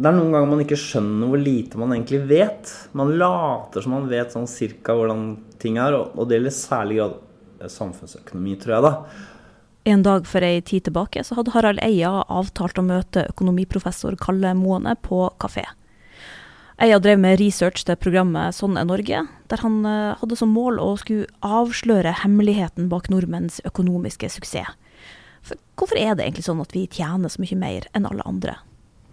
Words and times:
det 0.00 0.08
er 0.08 0.16
noen 0.16 0.32
ganger 0.32 0.48
man 0.48 0.62
ikke 0.64 0.78
skjønner 0.80 1.28
hvor 1.28 1.40
lite 1.40 1.80
man 1.80 1.90
egentlig 1.92 2.22
vet. 2.30 2.70
Man 2.96 3.12
later 3.20 3.84
som 3.84 3.92
man 3.98 4.06
vet 4.08 4.32
sånn 4.32 4.48
cirka 4.48 4.94
hvordan 4.96 5.26
ting 5.60 5.76
er, 5.76 5.92
og, 5.92 6.22
det 6.24 6.38
gjelder 6.38 6.56
særlig 6.56 7.00
grad 7.02 7.18
samfunnsøkonomi, 7.68 8.54
tror 8.62 8.74
jeg, 8.78 8.86
da. 8.86 8.92
En 9.90 10.04
dag 10.04 10.24
for 10.28 10.44
ei 10.44 10.62
tid 10.64 10.86
tilbake 10.88 11.24
så 11.24 11.36
hadde 11.36 11.52
Harald 11.52 11.82
Eia 11.84 12.22
avtalt 12.32 12.80
å 12.80 12.84
møte 12.84 13.26
økonomiprofessor 13.28 14.16
Kalle 14.20 14.54
Moene 14.56 14.96
på 15.04 15.26
kafé. 15.40 15.66
Eia 16.80 16.96
drev 17.00 17.20
med 17.20 17.36
research 17.40 17.84
til 17.84 17.98
programmet 18.00 18.56
Sånn 18.56 18.78
er 18.80 18.88
Norge, 18.88 19.26
der 19.52 19.60
han 19.60 19.82
eh, 19.84 20.16
hadde 20.16 20.40
som 20.40 20.52
mål 20.56 20.80
å 20.80 20.94
skulle 21.00 21.28
avsløre 21.44 22.14
hemmeligheten 22.22 22.88
bak 22.88 23.12
nordmenns 23.12 23.60
økonomiske 23.68 24.32
suksess. 24.32 24.72
For 25.44 25.60
hvorfor 25.76 26.00
er 26.00 26.16
det 26.16 26.24
egentlig 26.24 26.48
sånn 26.48 26.64
at 26.64 26.72
vi 26.76 26.88
tjener 26.88 27.32
så 27.32 27.44
mye 27.44 27.60
mer 27.60 27.88
enn 27.96 28.08
alle 28.08 28.24
andre? 28.28 28.56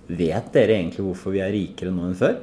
Vet 0.07 0.53
dere 0.53 0.77
egentlig 0.77 1.03
hvorfor 1.05 1.35
vi 1.35 1.41
er 1.43 1.51
rikere 1.53 1.91
nå 1.91 2.07
enn 2.07 2.19
før? 2.19 2.37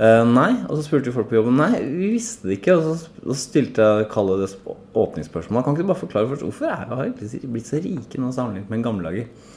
Uh, 0.00 0.24
nei. 0.24 0.50
Og 0.68 0.78
så 0.78 0.86
spurte 0.86 1.12
folk 1.12 1.28
på 1.28 1.36
jobben. 1.36 1.60
Nei, 1.60 1.80
vi 1.84 2.12
visste 2.14 2.48
det 2.48 2.60
ikke. 2.60 2.78
Og 2.78 2.84
så, 2.86 3.14
og 3.24 3.32
så 3.34 3.40
stilte 3.42 3.86
jeg 3.86 4.10
Kalle 4.12 4.38
det 4.40 4.50
åpningsspørsmålet. 4.96 5.64
Kan 5.66 5.76
ikke 5.76 5.86
du 5.86 5.92
bare 5.92 6.04
forklare 6.06 6.30
først 6.30 6.46
hvorfor 6.46 6.72
er 6.72 6.86
vi 6.88 7.00
egentlig 7.08 7.54
blitt 7.56 7.70
så 7.70 7.80
rike 7.84 8.20
nå 8.20 8.32
sammenlignet 8.36 8.72
med 8.72 8.80
en 8.80 8.86
gamle 8.88 9.10
dager? 9.10 9.48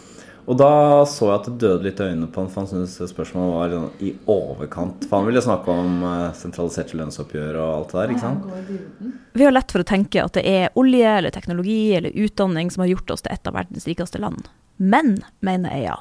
Og 0.43 0.57
da 0.59 1.05
så 1.07 1.29
jeg 1.29 1.37
at 1.37 1.45
det 1.47 1.53
døde 1.61 1.85
litt 1.85 2.01
i 2.03 2.09
øynene 2.09 2.27
på 2.27 2.41
han, 2.41 2.49
for 2.51 2.65
han 2.65 2.67
syntes 2.67 3.13
spørsmålet 3.13 3.53
var 3.55 3.75
sånn 3.77 4.03
i 4.03 4.09
overkant. 4.27 5.05
For 5.07 5.21
han 5.21 5.29
ville 5.29 5.43
snakke 5.45 5.75
om 5.83 6.01
uh, 6.03 6.33
sentraliserte 6.35 6.99
lønnsoppgjør 6.99 7.59
og 7.63 7.69
alt 7.77 7.93
det 7.93 8.01
der. 8.01 8.11
ikke 8.11 8.25
sant? 8.25 9.13
Vi 9.39 9.47
har 9.47 9.55
lett 9.55 9.71
for 9.71 9.83
å 9.83 9.87
tenke 9.87 10.25
at 10.25 10.35
det 10.35 10.43
er 10.49 10.75
olje 10.79 11.13
eller 11.21 11.31
teknologi 11.31 11.95
eller 11.95 12.19
utdanning 12.25 12.73
som 12.73 12.83
har 12.83 12.91
gjort 12.91 13.15
oss 13.15 13.23
til 13.23 13.31
et 13.35 13.47
av 13.47 13.55
verdens 13.55 13.87
rikeste 13.87 14.19
land. 14.19 14.51
Men, 14.83 15.15
mener 15.45 15.71
Eia, 15.71 15.95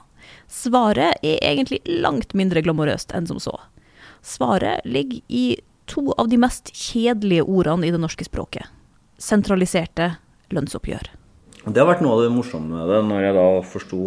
Svaret 0.50 1.20
er 1.24 1.40
egentlig 1.42 1.80
langt 1.86 2.34
mindre 2.38 2.62
glamorøst 2.64 3.14
enn 3.16 3.28
som 3.30 3.40
så. 3.42 3.56
Svaret 4.22 4.84
ligger 4.86 5.22
i 5.28 5.46
to 5.90 6.12
av 6.14 6.28
de 6.30 6.38
mest 6.40 6.70
kjedelige 6.76 7.44
ordene 7.44 7.88
i 7.88 7.94
det 7.94 8.00
norske 8.00 8.26
språket. 8.26 8.68
Sentraliserte 9.18 10.14
lønnsoppgjør. 10.54 11.10
Det 11.62 11.78
har 11.78 11.88
vært 11.88 12.02
noe 12.02 12.16
av 12.16 12.24
det 12.24 12.34
morsomme 12.34 12.74
med 12.74 12.90
det, 12.90 13.00
når 13.06 13.26
jeg 13.26 13.36
da 13.38 13.46
forsto 13.70 14.02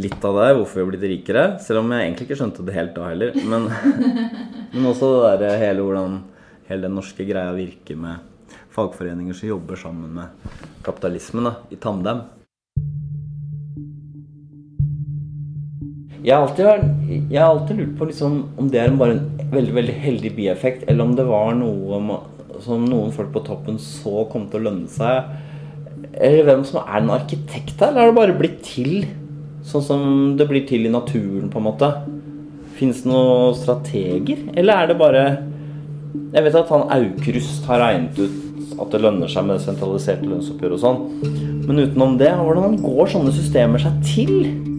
litt 0.00 0.24
av 0.24 0.36
det, 0.38 0.48
hvorfor 0.56 0.78
vi 0.78 0.84
har 0.84 0.90
blitt 0.92 1.08
rikere. 1.10 1.44
Selv 1.64 1.82
om 1.82 1.92
jeg 1.92 2.06
egentlig 2.06 2.28
ikke 2.28 2.38
skjønte 2.40 2.64
det 2.66 2.76
helt 2.76 2.92
da 2.96 3.08
heller. 3.10 3.36
Men, 3.36 3.68
men 4.72 4.90
også 4.90 5.10
det 5.24 5.32
der 5.42 5.60
hele 5.60 5.84
hvordan 5.84 6.20
hele 6.70 6.86
den 6.86 6.96
norske 6.96 7.26
greia 7.26 7.52
virker 7.56 7.98
med 7.98 8.56
fagforeninger 8.70 9.34
som 9.34 9.50
jobber 9.50 9.80
sammen 9.80 10.12
med 10.14 10.60
kapitalismen 10.86 11.50
da, 11.50 11.56
i 11.74 11.78
tandem. 11.80 12.22
Jeg 16.20 16.36
har 16.36 16.44
alltid, 16.44 16.66
jeg 17.30 17.40
har 17.40 17.54
alltid 17.54 17.78
lurt 17.78 17.92
på 17.96 18.08
liksom, 18.10 18.34
om 18.60 18.66
det 18.68 18.82
er 18.82 18.96
bare 19.00 19.16
en 19.16 19.52
veldig 19.54 19.72
veldig 19.78 19.94
heldig 20.02 20.32
bieffekt, 20.36 20.84
eller 20.88 21.06
om 21.06 21.14
det 21.16 21.24
var 21.28 21.54
noe 21.56 22.18
som 22.60 22.84
noen 22.84 23.12
folk 23.14 23.30
på 23.32 23.40
toppen 23.46 23.78
så 23.80 24.26
kom 24.28 24.44
til 24.50 24.60
å 24.60 24.66
lønne 24.68 24.90
seg. 24.92 25.30
Eller 26.12 26.44
hvem 26.44 26.66
som 26.68 26.82
er 26.82 26.98
en 26.98 27.14
arkitekt 27.14 27.80
her, 27.80 27.94
eller 27.94 28.02
har 28.02 28.12
det 28.12 28.18
bare 28.18 28.36
blitt 28.36 28.60
til 28.66 29.06
sånn 29.64 29.84
som 29.86 30.02
det 30.36 30.48
blir 30.50 30.66
til 30.68 30.84
i 30.84 30.92
naturen, 30.92 31.48
på 31.48 31.60
en 31.60 31.68
måte? 31.70 31.90
Fins 32.76 33.00
det 33.04 33.12
noen 33.12 33.56
strateger, 33.56 34.44
eller 34.56 34.76
er 34.76 34.90
det 34.90 35.00
bare 35.00 35.24
Jeg 36.30 36.44
vet 36.46 36.56
at 36.56 36.70
han 36.70 36.88
Aukrust 36.94 37.66
har 37.66 37.80
regnet 37.82 38.18
ut 38.18 38.76
at 38.80 38.92
det 38.92 39.00
lønner 39.02 39.30
seg 39.30 39.46
med 39.48 39.60
sentraliserte 39.62 40.28
lønnsoppgjør 40.28 40.76
og 40.76 40.82
sånn, 40.84 41.00
men 41.66 41.82
utenom 41.84 42.16
det, 42.20 42.30
hvordan 42.38 42.78
går 42.82 43.10
sånne 43.14 43.32
systemer 43.34 43.82
seg 43.82 43.98
til? 44.06 44.69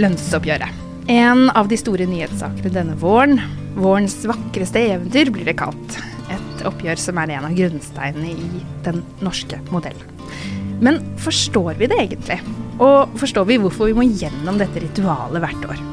Lønnsoppgjøret. 0.00 0.82
En 1.12 1.50
av 1.52 1.68
de 1.68 1.76
store 1.76 2.06
nyhetssakene 2.08 2.72
denne 2.72 2.96
våren. 3.00 3.38
Vårens 3.76 4.16
vakreste 4.28 4.80
eventyr 4.94 5.32
blir 5.34 5.48
det 5.48 5.58
kalt. 5.60 5.98
Et 6.32 6.66
oppgjør 6.66 7.00
som 7.00 7.18
er 7.20 7.34
en 7.34 7.48
av 7.50 7.56
grunnsteinene 7.56 8.32
i 8.32 8.62
den 8.86 9.02
norske 9.24 9.58
modellen. 9.74 10.14
Men 10.84 11.00
forstår 11.22 11.76
vi 11.78 11.88
det 11.90 11.98
egentlig? 12.00 12.40
Og 12.82 13.12
forstår 13.20 13.46
vi 13.50 13.60
hvorfor 13.62 13.90
vi 13.90 13.98
må 13.98 14.06
gjennom 14.08 14.58
dette 14.58 14.82
ritualet 14.82 15.44
hvert 15.44 15.68
år? 15.70 15.84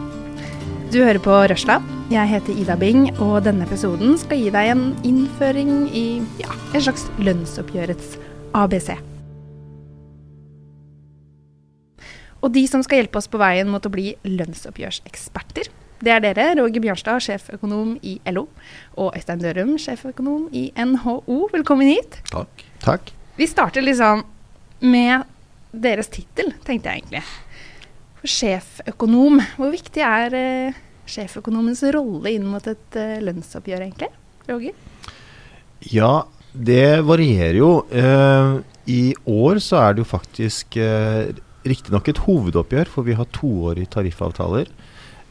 Du 0.91 0.99
hører 0.99 1.21
på 1.23 1.35
Røsla. 1.51 1.77
Jeg 2.11 2.27
heter 2.27 2.57
Ida 2.59 2.75
Bing, 2.75 3.05
og 3.23 3.45
denne 3.45 3.63
episoden 3.63 4.17
skal 4.19 4.41
gi 4.41 4.49
deg 4.51 4.73
en 4.73 4.89
innføring 5.07 5.85
i 5.95 6.05
ja, 6.41 6.51
en 6.73 6.83
slags 6.83 7.07
lønnsoppgjørets 7.23 8.17
ABC. 8.57 8.91
Og 12.41 12.49
de 12.55 12.63
som 12.69 12.81
skal 12.81 13.01
hjelpe 13.01 13.21
oss 13.21 13.29
på 13.29 13.39
veien 13.41 13.69
mot 13.69 13.85
å 13.85 13.93
bli 13.93 14.15
lønnsoppgjørseksperter, 14.25 15.69
det 16.01 16.13
er 16.15 16.23
dere, 16.23 16.47
Roger 16.57 16.81
Bjørnstad, 16.81 17.21
sjeføkonom 17.21 17.93
i 18.01 18.15
LO, 18.33 18.47
og 18.97 19.13
Øystein 19.17 19.43
Dørum, 19.43 19.75
sjeføkonom 19.77 20.47
i 20.57 20.71
NHO. 20.73 21.37
Velkommen 21.53 21.91
hit. 21.91 22.17
Takk. 22.31 22.63
Takk. 22.81 23.11
Vi 23.37 23.45
starter 23.49 23.85
liksom 23.85 24.23
med 24.81 25.27
deres 25.71 26.09
tittel, 26.09 26.49
tenkte 26.65 26.89
jeg 26.89 27.03
egentlig. 27.03 27.21
For 28.17 28.33
sjeføkonom, 28.33 29.43
hvor 29.59 29.69
viktig 29.75 30.01
er 30.07 30.37
eh, 30.39 30.81
sjeføkonomens 31.05 31.85
rolle 31.93 32.33
inn 32.33 32.49
mot 32.49 32.65
et 32.65 32.97
eh, 32.97 33.21
lønnsoppgjør, 33.21 33.85
egentlig? 33.85 34.09
Roger? 34.49 34.73
Ja, 35.93 36.15
det 36.51 37.05
varierer 37.05 37.61
jo. 37.61 37.71
Eh, 37.93 38.57
I 38.89 39.01
år 39.29 39.61
så 39.61 39.83
er 39.85 39.93
det 39.93 40.01
jo 40.01 40.11
faktisk 40.17 40.81
riktignok 41.67 42.09
et 42.11 42.21
hovedoppgjør, 42.25 42.89
for 42.91 43.07
vi 43.07 43.17
har 43.17 43.29
toårige 43.35 43.91
tariffavtaler. 43.95 44.71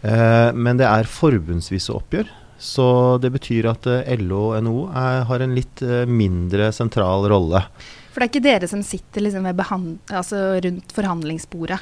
Eh, 0.03 0.51
men 0.55 0.81
det 0.81 0.89
er 0.89 1.11
forbundsvise 1.11 1.95
oppgjør. 1.97 2.31
Så 2.61 3.17
det 3.23 3.33
betyr 3.33 3.71
at 3.71 3.89
eh, 3.89 4.19
LO 4.21 4.51
og 4.51 4.61
NHO 4.65 4.85
har 5.31 5.45
en 5.45 5.57
litt 5.57 5.81
eh, 5.87 6.05
mindre 6.09 6.69
sentral 6.77 7.25
rolle. 7.33 7.65
For 8.11 8.19
det 8.19 8.27
er 8.27 8.31
ikke 8.33 8.43
dere 8.43 8.69
som 8.69 8.81
sitter 8.83 9.23
liksom 9.23 9.45
altså 9.47 10.39
rundt 10.65 10.95
forhandlingsbordet? 10.97 11.79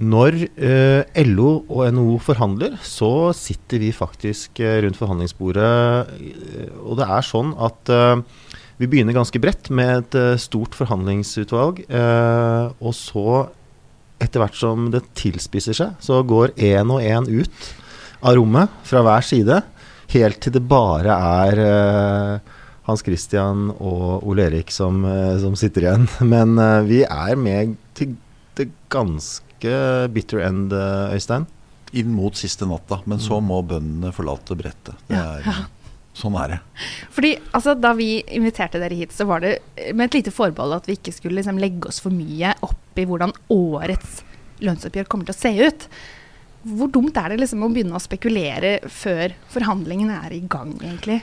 Når 0.00 0.38
eh, 0.56 1.24
LO 1.28 1.50
og 1.68 1.82
NHO 1.92 2.16
forhandler, 2.24 2.78
så 2.80 3.30
sitter 3.36 3.82
vi 3.84 3.92
faktisk 3.92 4.60
eh, 4.64 4.80
rundt 4.84 4.96
forhandlingsbordet. 4.96 6.14
Og 6.80 6.96
det 6.96 7.08
er 7.18 7.28
sånn 7.28 7.52
at 7.60 7.92
eh, 7.92 8.16
vi 8.80 8.88
begynner 8.88 9.16
ganske 9.16 9.40
bredt 9.40 9.68
med 9.72 10.00
et 10.16 10.40
stort 10.40 10.74
forhandlingsutvalg. 10.76 11.86
og 11.88 12.92
så 12.92 13.46
etter 14.26 14.42
hvert 14.42 14.58
som 14.58 14.90
det 14.92 15.04
tilspisser 15.18 15.76
seg, 15.78 15.96
så 16.02 16.20
går 16.26 16.56
én 16.58 16.90
og 16.92 17.04
én 17.04 17.30
ut 17.30 17.72
av 18.26 18.36
rommet 18.38 18.72
fra 18.86 19.02
hver 19.06 19.24
side, 19.24 19.62
helt 20.12 20.40
til 20.42 20.54
det 20.56 20.62
bare 20.68 21.16
er 21.16 21.60
uh, 21.62 22.54
Hans 22.86 23.02
Christian 23.06 23.70
og 23.74 24.26
Ole 24.26 24.46
Erik 24.50 24.70
som, 24.74 25.02
uh, 25.06 25.34
som 25.42 25.56
sitter 25.58 25.86
igjen. 25.88 26.06
Men 26.32 26.56
uh, 26.58 26.84
vi 26.86 27.02
er 27.06 27.36
med 27.38 27.76
til 27.98 28.16
det 28.56 28.70
ganske 28.92 29.44
bitter 30.12 30.44
end, 30.46 30.72
Øystein. 31.12 31.46
Inn 31.96 32.12
mot 32.12 32.36
siste 32.36 32.68
natta. 32.68 33.00
Men 33.08 33.20
så 33.22 33.40
mm. 33.40 33.48
må 33.50 33.62
bøndene 33.66 34.12
forlate 34.16 34.56
brettet. 34.58 34.98
Det 35.08 35.18
er, 35.18 35.46
ja. 35.46 35.56
Sånn 36.16 36.36
er 36.40 36.54
det. 36.54 36.58
Fordi 37.12 37.34
altså, 37.52 37.74
Da 37.76 37.92
vi 37.96 38.10
inviterte 38.32 38.80
dere 38.80 38.96
hit, 38.96 39.12
så 39.12 39.26
var 39.28 39.44
det 39.44 39.58
med 39.92 40.08
et 40.08 40.20
lite 40.20 40.34
forbehold 40.34 40.78
at 40.78 40.88
vi 40.88 40.96
ikke 40.96 41.14
skulle 41.14 41.40
liksom, 41.40 41.60
legge 41.60 41.90
oss 41.90 42.00
for 42.00 42.14
mye 42.14 42.54
opp 42.64 43.00
i 43.00 43.04
hvordan 43.08 43.34
årets 43.52 44.22
lønnsoppgjør 44.64 45.10
kommer 45.12 45.28
til 45.28 45.36
å 45.36 45.40
se 45.42 45.52
ut. 45.68 45.88
Hvor 46.66 46.90
dumt 46.90 47.18
er 47.20 47.30
det 47.30 47.42
liksom 47.42 47.62
å 47.62 47.70
begynne 47.70 47.98
å 47.98 48.02
spekulere 48.02 48.78
før 48.90 49.36
forhandlingene 49.52 50.16
er 50.24 50.34
i 50.34 50.44
gang, 50.50 50.72
egentlig? 50.80 51.20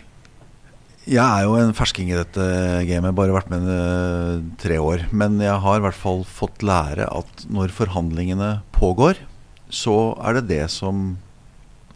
Jeg 1.03 1.19
er 1.19 1.43
jo 1.43 1.57
en 1.59 1.73
fersking 1.75 2.13
i 2.13 2.15
dette 2.15 2.43
gamet, 2.87 3.15
bare 3.17 3.35
vært 3.35 3.49
med 3.51 3.65
i 3.67 4.53
tre 4.61 4.77
år. 4.79 5.09
Men 5.11 5.35
jeg 5.43 5.57
har 5.65 5.81
i 5.81 5.83
hvert 5.83 5.99
fall 5.99 6.23
fått 6.23 6.63
lære 6.63 7.09
at 7.09 7.43
når 7.51 7.73
forhandlingene 7.75 8.53
pågår, 8.77 9.19
så 9.73 10.13
er 10.23 10.37
det 10.37 10.47
det 10.53 10.63
som 10.71 11.17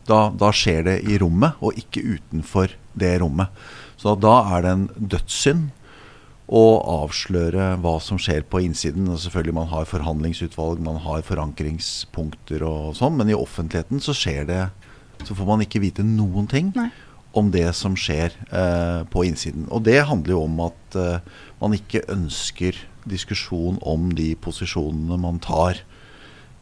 da, 0.08 0.28
da, 0.34 0.52
skjer 0.56 0.86
det 0.88 0.98
i 1.08 1.18
rommet, 1.22 1.58
og 1.62 1.78
ikke 1.80 2.04
utenfor 2.18 2.74
det 2.98 3.18
rommet. 3.22 3.52
Så 4.00 4.16
da 4.20 4.40
er 4.56 4.64
det 4.64 4.74
en 4.74 4.88
dødssynd 4.96 5.70
å 6.48 6.64
avsløre 7.04 7.74
hva 7.84 7.98
som 8.04 8.20
skjer 8.22 8.46
på 8.48 8.62
innsiden. 8.64 9.10
Og 9.12 9.20
selvfølgelig 9.20 9.58
Man 9.58 9.72
har 9.72 9.90
forhandlingsutvalg, 9.90 10.80
man 10.84 11.02
har 11.04 11.26
forankringspunkter 11.28 12.64
og 12.64 12.96
sånn, 13.00 13.18
men 13.20 13.32
i 13.32 13.38
offentligheten 13.38 14.00
så 14.04 14.16
skjer 14.16 14.48
det 14.48 14.62
Så 15.26 15.34
får 15.34 15.48
man 15.50 15.64
ikke 15.66 15.82
vite 15.82 16.04
noen 16.06 16.46
ting 16.48 16.72
Nei. 16.76 16.92
om 17.34 17.50
det 17.50 17.72
som 17.74 17.96
skjer 17.98 18.36
eh, 18.54 19.02
på 19.10 19.24
innsiden. 19.26 19.66
Og 19.74 19.82
det 19.82 20.06
handler 20.06 20.36
jo 20.36 20.44
om 20.46 20.60
at 20.68 20.96
eh, 20.96 21.24
man 21.58 21.74
ikke 21.74 22.06
ønsker 22.14 22.78
diskusjon 23.10 23.80
om 23.82 24.12
de 24.14 24.36
posisjonene 24.38 25.18
man 25.18 25.40
tar 25.42 25.82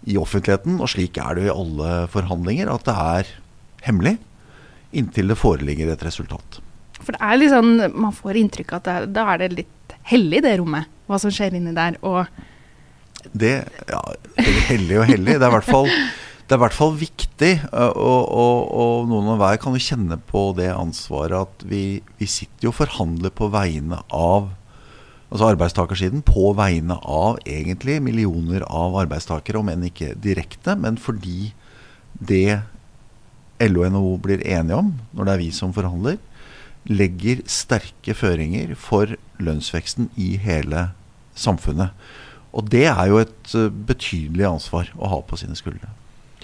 i 0.06 0.18
offentligheten. 0.22 0.80
Og 0.82 0.92
slik 0.92 1.20
er 1.22 1.36
det 1.36 1.46
jo 1.46 1.52
i 1.52 1.56
alle 1.56 1.92
forhandlinger, 2.14 2.72
at 2.72 2.88
det 2.88 2.96
er 2.96 3.36
hemmelig 3.86 4.18
inntil 4.96 5.32
det 5.32 5.40
foreligger 5.40 5.92
et 5.92 6.04
resultat. 6.08 6.60
For 7.02 7.16
det 7.16 7.22
er 7.22 7.40
litt 7.40 7.52
sånn, 7.52 7.74
Man 7.94 8.14
får 8.16 8.40
inntrykk 8.40 8.74
av 8.74 8.78
at 8.80 8.86
det, 8.88 9.14
da 9.18 9.26
er 9.34 9.44
det 9.44 9.50
litt 9.60 9.96
hellig, 10.08 10.44
det 10.46 10.58
rommet. 10.62 10.92
Hva 11.10 11.20
som 11.22 11.34
skjer 11.34 11.58
inni 11.58 11.76
der. 11.76 11.98
og 12.02 12.26
det, 13.34 13.66
ja, 13.90 14.02
Hellig 14.70 15.02
og 15.02 15.10
hellig. 15.10 15.36
Det 15.36 15.44
er 15.44 15.52
i 15.52 15.58
hvert 15.58 15.68
fall 15.68 15.92
det 16.46 16.54
er 16.54 16.60
i 16.60 16.62
hvert 16.62 16.76
fall 16.78 16.92
viktig, 16.94 17.54
og, 17.74 18.26
og, 18.30 18.58
og 18.70 19.08
noen 19.10 19.32
og 19.34 19.40
hver 19.42 19.56
kan 19.58 19.74
jo 19.74 19.82
kjenne 19.82 20.20
på 20.30 20.52
det 20.54 20.68
ansvaret 20.70 21.40
at 21.40 21.64
vi, 21.66 22.04
vi 22.20 22.28
sitter 22.30 22.68
jo 22.68 22.70
og 22.70 22.78
forhandler 22.84 23.34
på 23.34 23.48
vegne 23.50 23.98
av 24.14 24.52
altså 25.32 25.50
arbeidstakersiden 25.52 26.24
på 26.26 26.52
vegne 26.58 26.98
av 27.02 27.40
egentlig 27.48 27.98
millioner 28.04 28.66
av 28.68 28.98
arbeidstakere, 29.06 29.60
om 29.60 29.72
enn 29.72 29.88
ikke 29.90 30.14
direkte, 30.22 30.78
men 30.80 31.00
fordi 31.02 31.52
det 32.16 32.62
LO 33.64 33.86
og 33.86 33.92
NHO 33.96 34.14
blir 34.24 34.44
enige 34.44 34.80
om, 34.80 34.94
når 35.16 35.28
det 35.28 35.34
er 35.34 35.44
vi 35.44 35.52
som 35.56 35.74
forhandler, 35.76 36.20
legger 36.86 37.42
sterke 37.50 38.14
føringer 38.14 38.76
for 38.78 39.16
lønnsveksten 39.42 40.12
i 40.22 40.36
hele 40.42 40.90
samfunnet. 41.36 41.96
Og 42.56 42.70
det 42.72 42.86
er 42.88 43.06
jo 43.10 43.20
et 43.20 43.56
betydelig 43.88 44.46
ansvar 44.48 44.92
å 44.96 45.10
ha 45.12 45.22
på 45.26 45.40
sine 45.40 45.58
skuldre. 45.60 45.90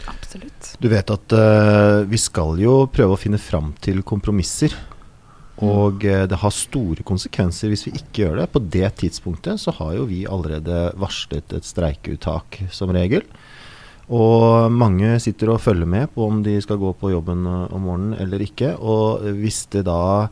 Absolutt. 0.09 0.73
Du 0.81 0.89
vet 0.91 1.13
at 1.13 1.35
uh, 1.35 2.01
vi 2.09 2.19
skal 2.19 2.57
jo 2.61 2.87
prøve 2.91 3.15
å 3.15 3.21
finne 3.21 3.39
fram 3.41 3.71
til 3.83 4.01
kompromisser. 4.07 4.73
Og 5.61 6.03
uh, 6.03 6.23
det 6.29 6.39
har 6.41 6.53
store 6.55 7.05
konsekvenser 7.07 7.71
hvis 7.71 7.87
vi 7.87 7.95
ikke 7.99 8.25
gjør 8.25 8.41
det. 8.41 8.51
På 8.53 8.61
det 8.63 8.89
tidspunktet 9.01 9.61
så 9.61 9.73
har 9.77 9.95
jo 9.99 10.07
vi 10.09 10.23
allerede 10.25 10.89
varslet 10.99 11.57
et 11.57 11.67
streikeuttak 11.67 12.63
som 12.73 12.93
regel. 12.95 13.25
Og 14.11 14.67
mange 14.73 15.13
sitter 15.23 15.53
og 15.53 15.61
følger 15.63 15.87
med 15.87 16.09
på 16.11 16.25
om 16.27 16.41
de 16.43 16.57
skal 16.63 16.79
gå 16.81 16.91
på 16.99 17.13
jobben 17.13 17.45
eh, 17.47 17.69
om 17.71 17.85
morgenen 17.87 18.17
eller 18.19 18.43
ikke. 18.43 18.73
Og 18.75 19.23
hvis 19.39 19.63
det 19.71 19.85
da 19.87 20.27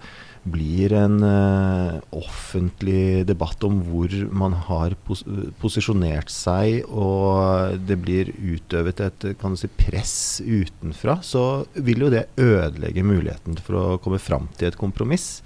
blir 0.48 0.94
en 0.96 1.18
uh, 1.24 2.00
offentlig 2.16 3.26
debatt 3.28 3.64
om 3.68 3.80
hvor 3.88 4.14
man 4.32 4.56
har 4.68 4.96
pos 5.08 5.24
posisjonert 5.60 6.32
seg, 6.32 6.86
og 6.88 7.80
det 7.88 7.98
blir 8.00 8.32
utøvet 8.38 9.04
et 9.04 9.28
si, 9.60 9.72
press 9.80 10.16
utenfra, 10.44 11.20
så 11.26 11.66
vil 11.76 12.06
jo 12.06 12.14
det 12.14 12.28
ødelegge 12.40 13.06
muligheten 13.06 13.60
for 13.64 13.80
å 13.80 13.98
komme 14.04 14.22
fram 14.22 14.48
til 14.58 14.72
et 14.72 14.80
kompromiss. 14.80 15.42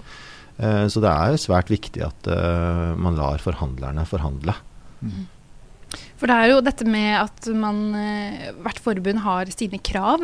Uh, 0.60 0.86
så 0.86 1.02
det 1.04 1.12
er 1.12 1.42
svært 1.42 1.74
viktig 1.74 2.06
at 2.06 2.30
uh, 2.30 2.94
man 3.00 3.18
lar 3.18 3.42
forhandlerne 3.44 4.06
forhandle. 4.10 4.56
Mm. 5.02 5.26
For 6.18 6.30
det 6.30 6.38
er 6.38 6.54
jo 6.54 6.64
dette 6.66 6.86
med 6.88 7.12
at 7.20 7.50
man, 7.54 7.92
hvert 8.64 8.80
forbund 8.82 9.20
har 9.26 9.50
sine 9.54 9.78
krav 9.84 10.24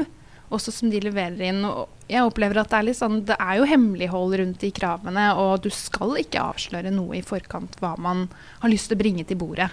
også 0.53 0.73
som 0.73 0.91
de 0.91 1.01
leverer 1.03 1.41
inn. 1.49 1.61
Og 1.67 2.09
jeg 2.09 2.25
opplever 2.25 2.61
at 2.61 2.71
det 2.71 2.79
er 2.79 2.87
litt 2.89 2.99
sånn, 2.99 3.21
det 3.27 3.37
er 3.37 3.59
jo 3.59 3.67
hemmelighold 3.69 4.37
rundt 4.41 4.63
de 4.63 4.71
kravene, 4.75 5.27
og 5.39 5.63
du 5.65 5.69
skal 5.73 6.17
ikke 6.21 6.43
avsløre 6.51 6.93
noe 6.93 7.19
i 7.19 7.25
forkant 7.25 7.77
hva 7.81 7.95
man 8.01 8.27
har 8.63 8.73
lyst 8.73 8.89
til 8.89 8.97
å 8.97 9.03
bringe 9.03 9.25
til 9.29 9.39
bordet. 9.41 9.69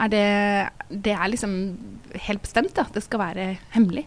Er 0.00 0.12
det, 0.12 0.28
det 0.88 1.16
er 1.16 1.32
liksom 1.32 1.56
helt 2.28 2.44
bestemt 2.44 2.78
at 2.80 2.94
det 2.96 3.04
skal 3.04 3.20
være 3.20 3.50
hemmelig? 3.74 4.06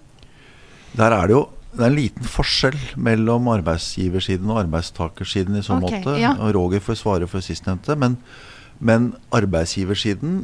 Der 0.97 1.13
er 1.13 1.29
det 1.29 1.37
jo 1.37 1.43
det 1.73 1.81
er 1.81 1.89
en 1.89 1.97
liten 1.97 2.27
forskjell 2.29 2.77
mellom 3.01 3.47
arbeidsgiversiden 3.49 4.49
og 4.53 4.59
arbeidstakersiden 4.61 5.57
i 5.57 5.63
så 5.65 5.79
okay, 5.79 6.03
måte. 6.03 6.19
Ja. 6.21 6.35
og 6.37 6.53
Roger 6.53 6.83
får 6.85 6.99
svare 6.99 7.29
for 7.29 7.41
sistnevnte. 7.41 7.95
Men, 7.97 8.19
men 8.77 9.07
arbeidsgiversiden 9.33 10.43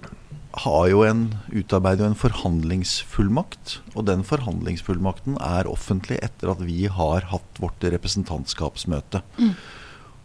har 0.64 0.86
jo 0.92 1.04
en, 1.08 1.24
utarbeider 1.56 2.06
jo 2.06 2.12
en 2.12 2.20
forhandlingsfullmakt. 2.20 3.80
Og 3.96 4.08
den 4.10 4.26
forhandlingsfullmakten 4.28 5.38
er 5.44 5.70
offentlig 5.70 6.20
etter 6.26 6.54
at 6.54 6.64
vi 6.66 6.88
har 6.92 7.30
hatt 7.32 7.62
vårt 7.62 7.86
representantskapsmøte. 7.96 9.24
Mm. 9.40 9.54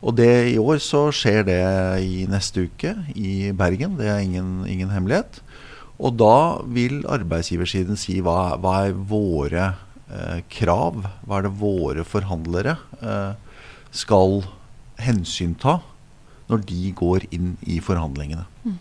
Og 0.05 0.17
det 0.19 0.33
i 0.53 0.59
år 0.61 0.83
så 0.85 1.07
skjer 1.15 1.47
det 1.49 1.61
i 2.05 2.25
neste 2.29 2.67
uke 2.69 2.93
i 3.17 3.53
Bergen. 3.57 3.97
Det 4.01 4.11
er 4.11 4.21
ingen, 4.25 4.67
ingen 4.69 4.93
hemmelighet. 4.93 5.41
Og 5.97 6.17
da 6.19 6.61
vil 6.67 7.05
arbeidsgiversiden 7.07 7.99
si 7.99 8.19
hva, 8.25 8.57
hva 8.61 8.75
er 8.89 8.99
våre 8.99 9.71
eh, 10.11 10.41
krav? 10.53 11.05
Hva 11.25 11.39
er 11.39 11.47
det 11.47 11.55
våre 11.63 12.05
forhandlere 12.05 12.77
eh, 13.01 13.61
skal 13.95 14.43
hensynta 15.01 15.79
når 16.51 16.67
de 16.69 16.91
går 16.99 17.29
inn 17.33 17.55
i 17.65 17.79
forhandlingene? 17.85 18.45
Mm. 18.67 18.81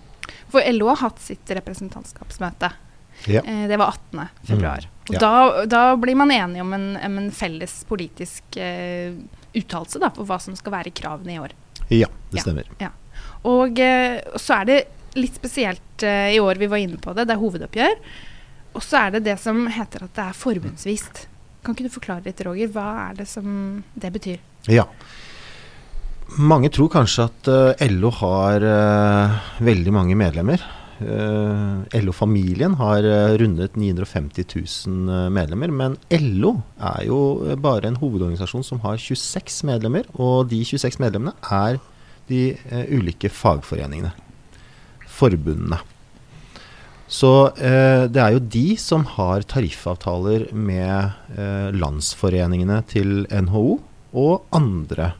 For 0.53 0.73
LO 0.73 0.91
har 0.91 1.01
hatt 1.01 1.21
sitt 1.23 1.49
representantskapsmøte. 1.57 2.71
Ja. 3.29 3.41
Eh, 3.41 3.65
det 3.69 3.77
var 3.81 3.95
18. 3.95 4.27
februar. 4.47 4.85
Mm. 4.85 5.05
Og 5.09 5.15
ja. 5.15 5.19
da, 5.19 5.65
da, 5.65 5.83
blir 5.99 6.15
man 6.15 6.31
enige 6.31 6.61
om 6.61 6.73
en, 6.73 6.89
om 6.97 7.17
en 7.17 7.31
felles 7.33 7.73
politisk 7.89 8.57
eh, 8.61 9.15
uttalelse 9.53 10.11
på 10.15 10.25
hva 10.27 10.39
som 10.41 10.55
skal 10.57 10.77
være 10.77 10.93
kravene 10.95 11.35
i 11.35 11.39
år. 11.41 11.55
Ja, 11.89 12.09
det 12.31 12.45
stemmer. 12.45 12.69
Ja. 12.81 12.93
Og 13.49 13.79
eh, 13.81 14.21
så 14.39 14.61
er 14.61 14.69
det 14.69 14.77
litt 15.19 15.35
spesielt 15.37 16.05
eh, 16.05 16.33
i 16.35 16.39
år 16.41 16.61
vi 16.61 16.69
var 16.71 16.81
inne 16.81 17.01
på 17.01 17.13
det. 17.13 17.27
Det 17.27 17.35
er 17.35 17.41
hovedoppgjør. 17.41 17.99
Og 18.73 18.81
så 18.81 19.03
er 19.05 19.17
det 19.17 19.25
det 19.27 19.37
som 19.41 19.65
heter 19.69 20.07
at 20.07 20.15
det 20.17 20.29
er 20.29 20.37
forbundsvist. 20.37 21.27
Kan 21.63 21.75
ikke 21.75 21.87
du 21.87 21.93
forklare 21.93 22.25
litt, 22.25 22.41
Roger? 22.43 22.71
Hva 22.73 22.87
er 23.09 23.19
det 23.21 23.27
som 23.29 23.83
det 23.93 24.09
betyr? 24.15 24.41
Ja. 24.71 24.87
Mange 26.31 26.71
tror 26.73 26.89
kanskje 26.89 27.27
at 27.27 27.49
uh, 27.51 27.73
eh, 27.77 27.91
LO 27.91 28.09
har 28.17 28.63
uh, 28.63 29.35
veldig 29.61 29.91
mange 29.93 30.15
medlemmer. 30.17 30.61
Uh, 31.03 31.83
eh, 31.91 32.01
LO-familien 32.01 32.77
har 32.79 33.05
rundet 33.37 33.75
950 33.75 34.45
000 34.87 35.29
medlemmer. 35.35 35.69
Men 35.69 35.97
LO 36.09 36.55
er 36.79 37.05
jo 37.05 37.19
bare 37.61 37.89
en 37.89 37.99
hovedorganisasjon 37.99 38.65
som 38.65 38.81
har 38.85 38.97
26 38.97 39.63
medlemmer. 39.69 40.07
Og 40.15 40.49
de 40.49 40.63
26 40.65 41.01
medlemmene 41.03 41.35
er 41.51 41.81
de 42.29 42.55
ulike 42.95 43.29
fagforeningene. 43.29 44.13
Forbundene. 45.11 45.81
Så 47.13 47.51
det 47.59 48.17
er 48.17 48.31
jo 48.33 48.39
de 48.39 48.77
som 48.79 49.03
har 49.19 49.43
tariffavtaler 49.45 50.47
med 50.55 51.75
landsforeningene 51.75 52.79
til 52.89 53.27
NHO 53.27 53.75
og 54.23 54.47
andre 54.55 55.11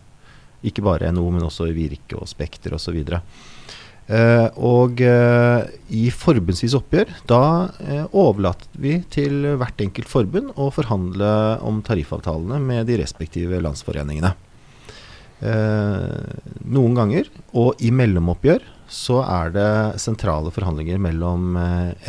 ikke 0.63 0.83
bare 0.85 1.11
NO, 1.13 1.27
men 1.33 1.45
også 1.47 1.69
Virke 1.75 2.17
og 2.19 2.29
Spekter 2.31 2.75
osv. 2.77 3.01
Uh, 4.03 4.49
og 4.59 4.99
uh, 4.99 5.63
i 5.95 6.09
forbundsvis 6.11 6.73
oppgjør, 6.75 7.11
da 7.29 7.43
uh, 7.71 8.01
overlater 8.11 8.67
vi 8.75 8.97
til 9.13 9.45
hvert 9.55 9.79
enkelt 9.79 10.11
forbund 10.11 10.51
å 10.59 10.67
forhandle 10.75 11.29
om 11.63 11.79
tariffavtalene 11.87 12.59
med 12.59 12.89
de 12.91 12.99
respektive 13.03 13.61
landsforeningene. 13.63 14.35
noen 15.43 16.93
ganger, 16.95 17.25
og 17.51 17.81
i 17.83 17.89
mellomoppgjør, 17.91 18.61
så 18.87 19.17
er 19.25 19.49
det 19.51 19.99
sentrale 19.99 20.53
forhandlinger 20.55 21.01
mellom 21.03 21.57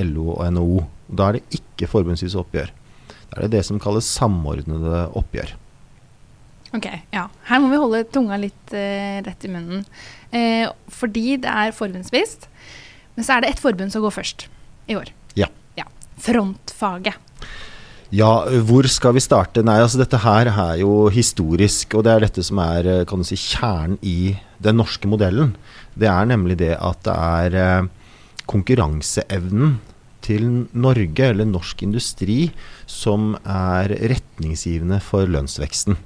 LO 0.07 0.29
og 0.37 0.53
NHO. 0.55 0.85
Da 1.11 1.27
er 1.33 1.41
det 1.41 1.59
ikke 1.59 1.89
forbundsvis 1.91 2.37
oppgjør. 2.39 2.71
Da 3.33 3.41
er 3.41 3.49
det 3.49 3.57
det 3.57 3.65
som 3.67 3.81
kalles 3.83 4.07
samordnede 4.07 5.09
oppgjør. 5.19 5.51
Ok, 6.75 6.89
ja. 7.15 7.29
Her 7.47 7.63
må 7.63 7.71
vi 7.71 7.79
holde 7.79 8.03
tunga 8.11 8.39
litt 8.41 8.75
uh, 8.75 9.23
rett 9.23 9.47
i 9.47 9.51
munnen. 9.53 9.85
Eh, 10.35 10.67
fordi 10.91 11.37
det 11.43 11.51
er 11.51 11.75
forbundsvist. 11.77 12.49
Men 13.15 13.27
så 13.27 13.37
er 13.37 13.45
det 13.45 13.53
ett 13.53 13.63
forbund 13.63 13.95
som 13.95 14.03
går 14.03 14.15
først 14.17 14.49
i 14.91 14.97
år. 14.99 15.13
Ja. 15.39 15.47
ja. 15.79 15.87
Frontfaget. 16.19 17.21
Ja, 18.15 18.45
hvor 18.67 18.87
skal 18.91 19.17
vi 19.17 19.23
starte? 19.25 19.63
Nei, 19.67 19.81
altså 19.83 19.99
dette 19.99 20.21
her 20.23 20.51
er 20.51 20.77
jo 20.83 21.09
historisk. 21.15 21.97
Og 21.99 22.05
det 22.07 22.13
er 22.13 22.27
dette 22.27 22.45
som 22.47 22.61
er 22.63 22.91
eh, 22.91 23.05
kan 23.09 23.23
du 23.23 23.27
si, 23.27 23.39
kjernen 23.39 23.99
i 24.03 24.35
den 24.63 24.79
norske 24.79 25.11
modellen. 25.11 25.55
Det 25.99 26.11
er 26.11 26.31
nemlig 26.31 26.59
det 26.63 26.75
at 26.75 27.03
det 27.07 27.15
er 27.15 27.59
eh, 27.63 27.91
konkurranseevnen 28.51 29.79
til 30.25 30.47
Norge, 30.73 31.27
eller 31.31 31.47
norsk 31.47 31.83
industri, 31.85 32.49
som 32.89 33.35
er 33.45 33.93
retningsgivende 34.15 34.99
for 35.05 35.29
lønnsveksten. 35.29 35.99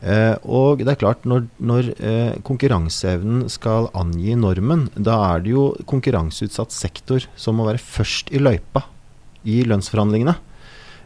Eh, 0.00 0.36
og 0.48 0.80
det 0.80 0.94
er 0.94 1.00
klart, 1.00 1.26
når, 1.28 1.44
når 1.60 1.90
eh, 2.00 2.36
konkurranseevnen 2.46 3.44
skal 3.52 3.90
angi 3.96 4.36
normen, 4.38 4.86
da 4.96 5.18
er 5.34 5.44
det 5.44 5.52
jo 5.52 5.66
konkurranseutsatt 5.90 6.72
sektor 6.72 7.26
som 7.36 7.60
må 7.60 7.68
være 7.68 7.82
først 7.82 8.32
i 8.32 8.40
løypa 8.40 8.86
i 9.44 9.60
lønnsforhandlingene. 9.68 10.36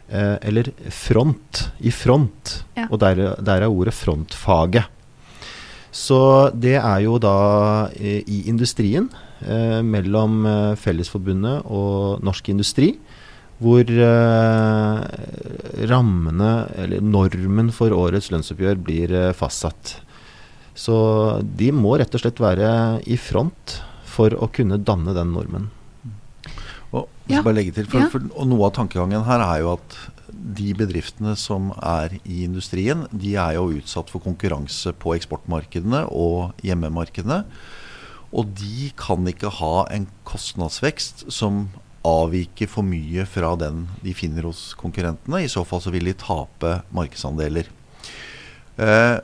Eh, 0.07 0.35
eller 0.47 0.69
front, 0.93 1.65
i 1.79 1.91
front. 1.91 2.59
Ja. 2.77 2.87
Og 2.89 3.01
der, 3.03 3.35
der, 3.41 3.65
er 3.65 3.71
ordet 3.71 3.95
frontfaget. 3.97 4.91
Så 5.95 6.51
det 6.51 6.75
er 6.77 6.99
jo 7.05 7.17
da 7.23 7.89
eh, 7.95 8.21
i 8.27 8.43
industrien, 8.51 9.09
eh, 9.41 9.81
mellom 9.83 10.43
eh, 10.45 10.73
Fellesforbundet 10.79 11.67
og 11.71 12.23
Norsk 12.23 12.51
Industri, 12.51 12.93
hvor 13.63 13.87
eh, 13.87 15.03
rammene, 15.87 16.51
eller 16.75 17.03
normen 17.03 17.71
for 17.75 17.95
årets 17.95 18.31
lønnsoppgjør 18.33 18.81
blir 18.83 19.13
eh, 19.15 19.31
fastsatt. 19.37 19.97
Så 20.75 20.97
de 21.55 21.71
må 21.71 21.95
rett 21.99 22.15
og 22.17 22.23
slett 22.23 22.41
være 22.43 22.69
i 23.07 23.15
front 23.19 23.77
for 24.15 24.35
å 24.35 24.49
kunne 24.51 24.81
danne 24.83 25.15
den 25.15 25.31
normen. 25.35 25.69
Og, 26.95 27.07
ja. 27.31 27.41
til, 27.43 27.87
for, 27.87 28.11
for, 28.11 28.27
og 28.35 28.51
Noe 28.51 28.67
av 28.67 28.75
tankegangen 28.75 29.23
her 29.27 29.43
er 29.43 29.63
jo 29.63 29.73
at 29.75 29.97
de 30.35 30.73
bedriftene 30.77 31.33
som 31.39 31.71
er 31.79 32.17
i 32.23 32.43
industrien, 32.45 33.05
de 33.11 33.33
er 33.39 33.55
jo 33.57 33.71
utsatt 33.79 34.11
for 34.11 34.23
konkurranse 34.23 34.93
på 34.99 35.15
eksportmarkedene 35.15 36.05
og 36.11 36.65
hjemmemarkedene. 36.65 37.43
Og 38.35 38.51
de 38.59 38.91
kan 38.99 39.25
ikke 39.31 39.53
ha 39.61 39.85
en 39.95 40.09
kostnadsvekst 40.27 41.27
som 41.31 41.69
avvike 42.05 42.67
for 42.69 42.85
mye 42.85 43.25
fra 43.29 43.53
den 43.59 43.85
de 44.03 44.13
finner 44.17 44.47
hos 44.49 44.73
konkurrentene. 44.79 45.43
I 45.43 45.51
så 45.51 45.65
fall 45.67 45.81
så 45.83 45.93
vil 45.93 46.07
de 46.09 46.15
tape 46.19 46.79
markedsandeler. 46.95 47.71
Eh, 48.77 49.17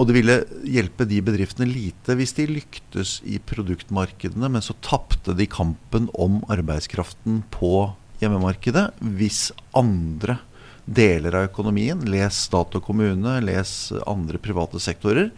og 0.00 0.06
det 0.08 0.16
ville 0.16 0.36
hjelpe 0.70 1.04
de 1.08 1.18
bedriftene 1.24 1.68
lite 1.68 2.14
hvis 2.16 2.32
de 2.38 2.46
lyktes 2.48 3.18
i 3.28 3.40
produktmarkedene, 3.42 4.48
men 4.48 4.64
så 4.64 4.76
tapte 4.84 5.34
de 5.36 5.48
kampen 5.50 6.08
om 6.14 6.40
arbeidskraften 6.52 7.42
på 7.52 7.90
hjemmemarkedet 8.22 8.86
hvis 9.00 9.48
andre 9.76 10.38
deler 10.90 11.36
av 11.36 11.50
økonomien, 11.50 12.00
les 12.08 12.44
stat 12.46 12.74
og 12.76 12.84
kommune, 12.86 13.36
les 13.44 13.74
andre 14.08 14.40
private 14.42 14.80
sektorer, 14.82 15.30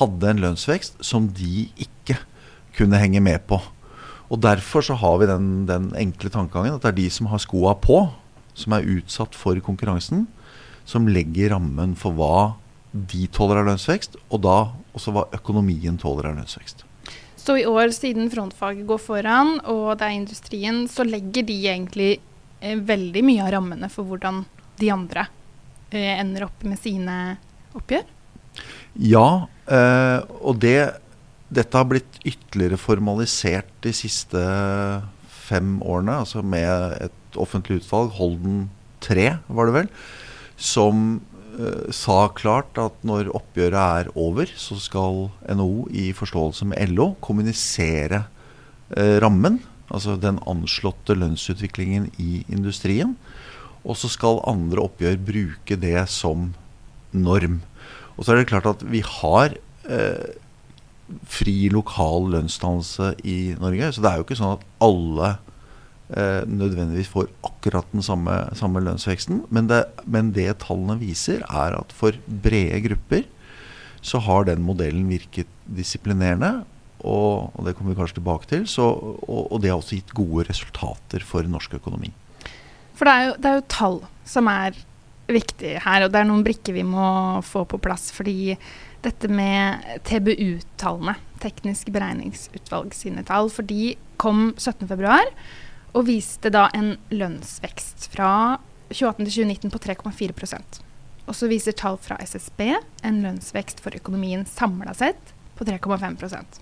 hadde 0.00 0.30
en 0.30 0.42
lønnsvekst 0.42 1.00
som 1.04 1.28
de 1.34 1.68
ikke 1.80 2.18
kunne 2.76 3.00
henge 3.00 3.22
med 3.24 3.42
på. 3.50 3.60
Og 4.30 4.38
Derfor 4.42 4.84
så 4.86 4.94
har 4.94 5.18
vi 5.18 5.26
den, 5.26 5.46
den 5.66 5.90
enkle 5.98 6.30
tankegangen 6.30 6.76
at 6.76 6.84
det 6.84 6.92
er 6.92 7.00
de 7.00 7.08
som 7.10 7.30
har 7.32 7.42
skoa 7.42 7.74
på, 7.82 8.04
som 8.54 8.76
er 8.76 8.86
utsatt 8.86 9.34
for 9.34 9.58
konkurransen, 9.64 10.28
som 10.86 11.08
legger 11.10 11.54
rammen 11.54 11.96
for 11.98 12.14
hva 12.14 12.36
de 12.90 13.26
tåler 13.30 13.60
av 13.60 13.68
lønnsvekst, 13.70 14.16
og 14.30 14.42
da 14.46 14.58
også 14.96 15.14
hva 15.14 15.26
økonomien 15.36 15.98
tåler 16.00 16.30
av 16.30 16.38
lønnsvekst. 16.38 16.86
Så 17.40 17.56
i 17.56 17.66
år, 17.66 17.90
siden 17.94 18.28
frontfaget 18.30 18.86
går 18.88 19.00
foran, 19.00 19.54
og 19.70 19.94
det 19.98 20.06
er 20.06 20.16
industrien, 20.16 20.82
så 20.90 21.06
legger 21.06 21.46
de 21.46 21.56
egentlig 21.72 22.10
eh, 22.60 22.76
veldig 22.76 23.22
mye 23.24 23.44
av 23.46 23.54
rammene 23.54 23.88
for 23.92 24.06
hvordan 24.06 24.42
de 24.80 24.90
andre 24.92 25.24
eh, 25.90 26.18
ender 26.18 26.46
opp 26.50 26.66
med 26.68 26.78
sine 26.82 27.16
oppgjør? 27.78 28.04
Ja, 29.00 29.26
eh, 29.70 30.18
og 30.42 30.60
det 30.60 30.76
dette 31.50 31.76
har 31.76 31.88
blitt 31.90 32.20
ytterligere 32.26 32.78
formalisert 32.78 33.70
de 33.84 33.92
siste 33.96 34.42
fem 35.50 35.78
årene, 35.82 36.20
altså 36.22 36.44
med 36.46 36.94
et 37.08 37.38
offentlig 37.40 37.80
utvalg, 37.80 38.12
Holden 38.18 38.68
3 39.02 39.26
var 39.50 39.68
det 39.68 39.74
vel, 39.74 39.90
som 40.60 41.20
eh, 41.58 41.90
sa 41.94 42.28
klart 42.36 42.78
at 42.78 43.00
når 43.06 43.32
oppgjøret 43.34 43.80
er 43.80 44.12
over, 44.14 44.50
så 44.54 44.78
skal 44.78 45.26
NHO 45.48 45.88
i 45.90 46.10
forståelse 46.16 46.68
med 46.70 46.94
LO 46.94 47.12
kommunisere 47.24 48.24
eh, 48.94 49.16
rammen, 49.22 49.58
altså 49.90 50.14
den 50.20 50.38
anslåtte 50.46 51.16
lønnsutviklingen 51.18 52.12
i 52.22 52.44
industrien. 52.52 53.16
Og 53.82 53.96
så 53.98 54.10
skal 54.12 54.42
andre 54.46 54.84
oppgjør 54.84 55.16
bruke 55.24 55.78
det 55.80 56.04
som 56.12 56.52
norm. 57.16 57.58
Og 58.14 58.22
så 58.22 58.34
er 58.34 58.42
det 58.42 58.50
klart 58.52 58.68
at 58.68 58.84
vi 58.84 59.00
har 59.00 59.56
uh, 59.88 60.28
fri 61.28 61.68
lokal 61.72 62.30
lønnsdannelse 62.34 63.14
i 63.26 63.54
Norge. 63.60 63.92
Så 63.94 64.04
det 64.04 64.10
er 64.10 64.20
jo 64.20 64.26
ikke 64.26 64.38
sånn 64.38 64.56
at 64.56 64.66
alle 64.84 65.30
eh, 66.14 66.42
nødvendigvis 66.48 67.10
får 67.12 67.30
akkurat 67.46 67.88
den 67.94 68.04
samme, 68.06 68.36
samme 68.58 68.82
lønnsveksten. 68.84 69.44
Men 69.54 69.70
det, 69.70 69.84
men 70.06 70.32
det, 70.36 70.48
tallene 70.64 70.98
viser, 71.00 71.44
er 71.46 71.78
at 71.78 71.94
for 71.96 72.16
brede 72.26 72.82
grupper 72.88 73.26
så 74.00 74.20
har 74.24 74.46
den 74.48 74.62
modellen 74.64 75.08
virket 75.10 75.48
disiplinerende. 75.68 76.60
Og, 77.00 77.50
og 77.56 77.64
det 77.64 77.74
kommer 77.76 77.94
vi 77.94 78.00
kanskje 78.00 78.18
tilbake 78.20 78.48
til. 78.50 78.66
Så, 78.68 78.84
og, 78.84 79.42
og, 79.46 79.58
det 79.62 79.72
har 79.72 79.80
også 79.80 80.00
gitt 80.00 80.14
gode 80.16 80.46
resultater 80.50 81.24
for 81.24 81.46
norsk 81.48 81.78
økonomi. 81.80 82.12
For 82.96 83.08
det 83.08 83.16
er 83.16 83.26
jo, 83.28 83.34
det 83.40 83.50
er 83.50 83.58
jo 83.60 83.68
tall 83.72 84.00
som 84.28 84.48
er 84.52 84.76
viktig 85.30 85.76
her, 85.84 86.04
og 86.04 86.12
det 86.12 86.20
er 86.20 86.28
noen 86.28 86.44
brikker 86.44 86.74
vi 86.74 86.84
må 86.86 87.40
få 87.46 87.64
på 87.68 87.80
plass. 87.82 88.10
fordi 88.12 88.56
dette 89.04 89.30
med 89.32 89.84
TBU-tallene, 90.08 91.16
Teknisk 91.40 91.88
beregningsutvalg 91.94 92.92
sine 92.92 93.22
tall. 93.24 93.48
For 93.52 93.64
de 93.64 93.94
kom 94.20 94.50
17.2 94.60 95.30
og 95.96 96.06
viste 96.06 96.52
da 96.52 96.68
en 96.76 96.94
lønnsvekst 97.10 98.10
fra 98.12 98.58
2018 98.92 99.24
til 99.24 99.32
2019 99.46 99.72
på 99.72 99.80
3,4% 99.86 100.80
Og 101.26 101.36
så 101.36 101.48
viser 101.50 101.76
tall 101.78 101.98
fra 102.02 102.18
SSB 102.22 102.62
en 103.06 103.22
lønnsvekst 103.24 103.82
for 103.82 103.94
økonomien 103.96 104.44
samla 104.46 104.94
sett 104.98 105.32
på 105.58 105.66
3,5% 105.66 106.60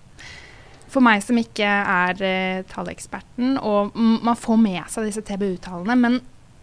For 0.88 1.04
meg 1.04 1.24
som 1.24 1.40
ikke 1.40 1.68
er 1.68 2.22
eh, 2.24 2.62
talleksperten, 2.70 3.58
og 3.60 3.92
man 3.96 4.38
får 4.38 4.60
med 4.62 4.88
seg 4.92 5.10
disse 5.10 5.24
TBU-tallene, 5.28 5.98
men 6.00 6.20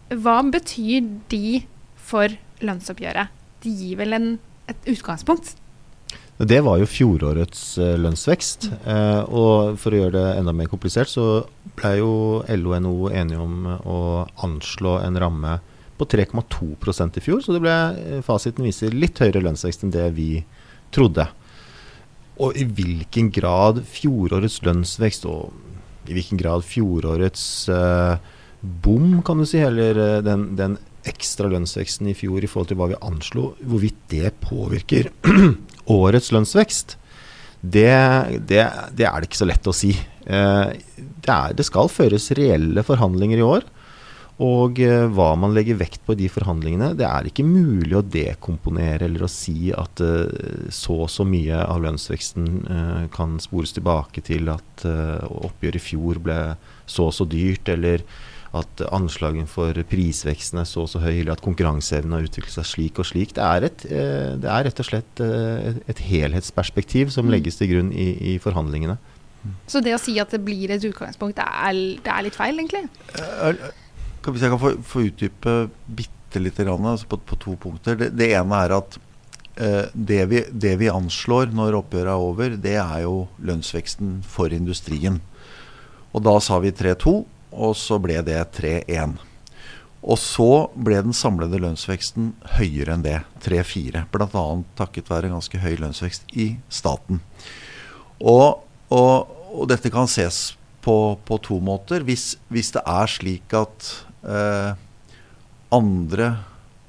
hva 0.10 0.40
betyr 0.50 1.06
de 1.30 1.62
for 1.98 2.34
lønnsoppgjøret? 2.66 3.30
De 3.62 3.74
gir 3.74 4.00
vel 4.02 4.18
en, 4.18 4.28
et 4.70 4.90
utgangspunkt? 4.90 5.54
Det 6.36 6.58
var 6.60 6.82
jo 6.82 6.88
fjorårets 6.90 7.62
uh, 7.80 7.94
lønnsvekst. 7.96 8.68
Uh, 8.84 9.24
og 9.32 9.78
for 9.80 9.96
å 9.96 10.02
gjøre 10.02 10.18
det 10.18 10.26
enda 10.42 10.52
mer 10.56 10.68
komplisert, 10.68 11.08
så 11.08 11.46
ble 11.80 11.94
jo 12.02 12.12
LO 12.60 12.74
og 12.76 12.82
NHO 12.84 13.12
enige 13.16 13.40
om 13.40 13.70
å 13.80 14.00
anslå 14.44 14.98
en 15.06 15.20
ramme 15.22 15.54
på 15.96 16.08
3,2% 16.12 17.22
i 17.22 17.24
fjor. 17.24 17.40
Så 17.40 17.56
det 17.56 17.62
ble, 17.64 17.72
eh, 17.72 18.24
fasiten 18.26 18.68
viser 18.68 18.92
litt 18.92 19.22
høyere 19.24 19.46
lønnsvekst 19.46 19.86
enn 19.86 19.94
det 19.96 20.10
vi 20.18 20.44
trodde. 20.92 21.30
Og 22.44 22.60
i 22.60 22.66
hvilken 22.68 23.30
grad 23.32 23.80
fjorårets 23.88 24.60
lønnsvekst 24.68 25.24
og 25.32 25.56
i 26.12 26.18
hvilken 26.18 26.42
grad 26.42 26.68
fjorårets 26.68 27.46
uh, 27.72 28.20
bom, 28.60 29.22
kan 29.24 29.40
du 29.40 29.48
si, 29.48 29.64
eller 29.64 30.20
den, 30.26 30.50
den 30.60 30.76
ekstra 31.08 31.48
lønnsveksten 31.52 32.10
i 32.12 32.18
fjor 32.18 32.44
i 32.44 32.50
forhold 32.50 32.74
til 32.74 32.80
hva 32.82 32.90
vi 32.92 33.00
anslo, 33.08 33.54
hvorvidt 33.64 34.04
det 34.12 34.34
påvirker 34.44 35.14
årets 35.92 36.32
lønnsvekst, 36.34 36.98
det, 37.66 37.94
det, 38.46 38.66
det, 38.94 39.08
er 39.08 39.22
det 39.22 39.30
ikke 39.30 39.42
så 39.42 39.48
lett 39.50 39.70
å 39.70 39.76
si. 39.76 39.94
Eh, 40.26 40.76
det, 40.98 41.32
er, 41.32 41.56
det, 41.58 41.66
skal 41.66 41.90
føres 41.92 42.30
reelle 42.38 42.84
forhandlinger 42.86 43.42
i 43.42 43.46
år. 43.46 43.66
Og 44.46 44.82
eh, 44.84 45.06
hva 45.16 45.30
man 45.40 45.56
legger 45.56 45.80
vekt 45.80 46.04
på 46.06 46.14
i 46.14 46.20
de 46.20 46.30
forhandlingene, 46.30 46.92
det 47.00 47.08
er 47.08 47.30
ikke 47.30 47.48
mulig 47.48 47.96
å 47.96 48.04
dekomponere 48.04 49.08
eller 49.08 49.26
å 49.26 49.32
si 49.32 49.72
at 49.74 50.04
eh, 50.04 50.70
så 50.76 51.00
og 51.06 51.12
så 51.14 51.26
mye 51.28 51.64
av 51.64 51.82
lønnsveksten 51.86 53.10
kan 53.16 53.38
spores 53.42 53.74
tilbake 53.78 54.26
til 54.26 54.52
at 54.54 54.86
oppgjøret 54.86 55.80
i 55.80 55.86
fjor 55.86 56.22
ble 56.24 56.40
så 56.86 57.10
og 57.10 57.16
så 57.16 57.26
dyrt, 57.30 57.72
eller 57.72 58.04
at 58.56 58.84
anslagene 58.94 59.50
for 59.50 59.76
prisveksten 59.90 60.62
er 60.62 60.68
så 60.70 60.86
og 60.86 60.92
så 60.92 61.02
høy, 61.04 61.12
eller 61.18 61.34
at 61.36 61.44
konkurranseevnen 61.44 62.16
har 62.16 62.28
utviklet 62.28 62.56
seg 62.56 62.68
slik 62.70 63.02
og 63.02 63.08
slik. 63.10 63.34
Det 63.36 63.44
er, 63.44 63.68
et, 63.68 63.86
eh, 63.90 64.32
det 64.42 64.52
er 64.52 64.68
rett 64.70 64.82
og 64.82 64.88
slett 64.88 65.24
eh, 65.24 65.82
et 65.92 66.02
helhetsperspektiv 66.08 67.12
som 67.14 67.28
mm. 67.28 67.34
legges 67.36 67.60
til 67.60 67.74
grunn 67.74 67.92
i, 67.92 68.10
i, 68.34 68.36
forhandlingene. 68.42 68.98
Så 69.70 69.82
det 69.84 69.94
å 69.94 70.02
si 70.02 70.16
at 70.22 70.32
det 70.34 70.42
blir 70.46 70.72
et 70.74 70.86
utgangspunkt, 70.88 71.38
det 71.38 71.46
er, 71.46 71.82
det 72.06 72.14
er 72.14 72.26
litt 72.26 72.38
feil, 72.38 72.58
egentlig? 72.62 72.86
Hvis 74.26 74.46
jeg 74.46 74.54
kan 74.56 74.62
få, 74.62 74.72
få 74.88 75.04
utdype 75.10 75.58
bitte 75.86 76.42
lite 76.42 76.66
grann 76.66 76.88
altså 76.96 77.12
på, 77.12 77.20
på, 77.22 77.38
to 77.42 77.58
punkter. 77.62 78.00
Det, 78.00 78.10
det 78.18 78.32
ene 78.40 78.64
er 78.66 78.74
at 78.80 78.98
eh, 79.62 79.84
det, 79.94 80.24
vi, 80.32 80.42
det, 80.50 80.74
vi, 80.82 80.90
anslår 80.92 81.54
når 81.56 81.80
oppgjøret 81.84 82.16
er 82.16 82.26
over, 82.32 82.58
det 82.62 82.80
er 82.82 83.06
jo 83.06 83.28
lønnsveksten 83.46 84.20
for 84.26 84.56
industrien. 84.56 85.22
Og 86.16 86.24
da 86.26 86.40
sa 86.40 86.58
vi 86.64 86.72
3-2 86.72 87.20
og 87.56 87.76
så 87.80 87.98
ble 88.04 88.20
det 88.26 88.38
3-1. 88.58 89.16
Og 90.06 90.20
så 90.22 90.50
ble 90.78 91.00
den 91.02 91.16
samlede 91.18 91.58
lønnsveksten 91.64 92.34
høyere 92.60 92.94
enn 92.94 93.06
det, 93.06 93.20
3-4. 93.46 94.06
Bl.a. 94.14 94.44
takket 94.78 95.10
være 95.10 95.32
ganske 95.34 95.62
høy 95.64 95.74
lønnsvekst 95.82 96.36
i 96.38 96.52
staten. 96.70 97.24
Og, 98.22 98.62
og, 98.94 99.34
og 99.56 99.70
dette 99.72 99.90
kan 99.94 100.10
ses 100.12 100.54
på, 100.86 101.18
på 101.26 101.40
to 101.42 101.58
måter. 101.64 102.06
Hvis, 102.06 102.36
hvis, 102.54 102.70
det 102.76 102.86
er 102.86 103.10
slik 103.10 103.56
at 103.58 103.90
eh, 104.30 104.78
andre 105.74 106.30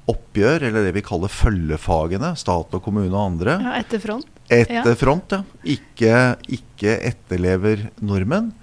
oppgjør, 0.07 0.69
eller 0.69 0.85
det 0.85 0.93
vi 0.95 1.03
kaller 1.03 1.33
følgefagene, 1.33 2.35
stat 2.39 2.77
og 2.77 2.83
kommune 2.85 3.11
og 3.11 3.33
andre 3.33 3.57
ja, 3.59 3.73
Etter 3.81 3.99
front? 4.03 4.29
Etter 4.47 4.93
ja. 4.93 4.95
front, 4.95 5.33
ja. 5.33 5.41
Ikke, 5.67 6.13
ikke 6.53 6.93
etterlever 7.09 7.89
nordmenn 7.99 8.53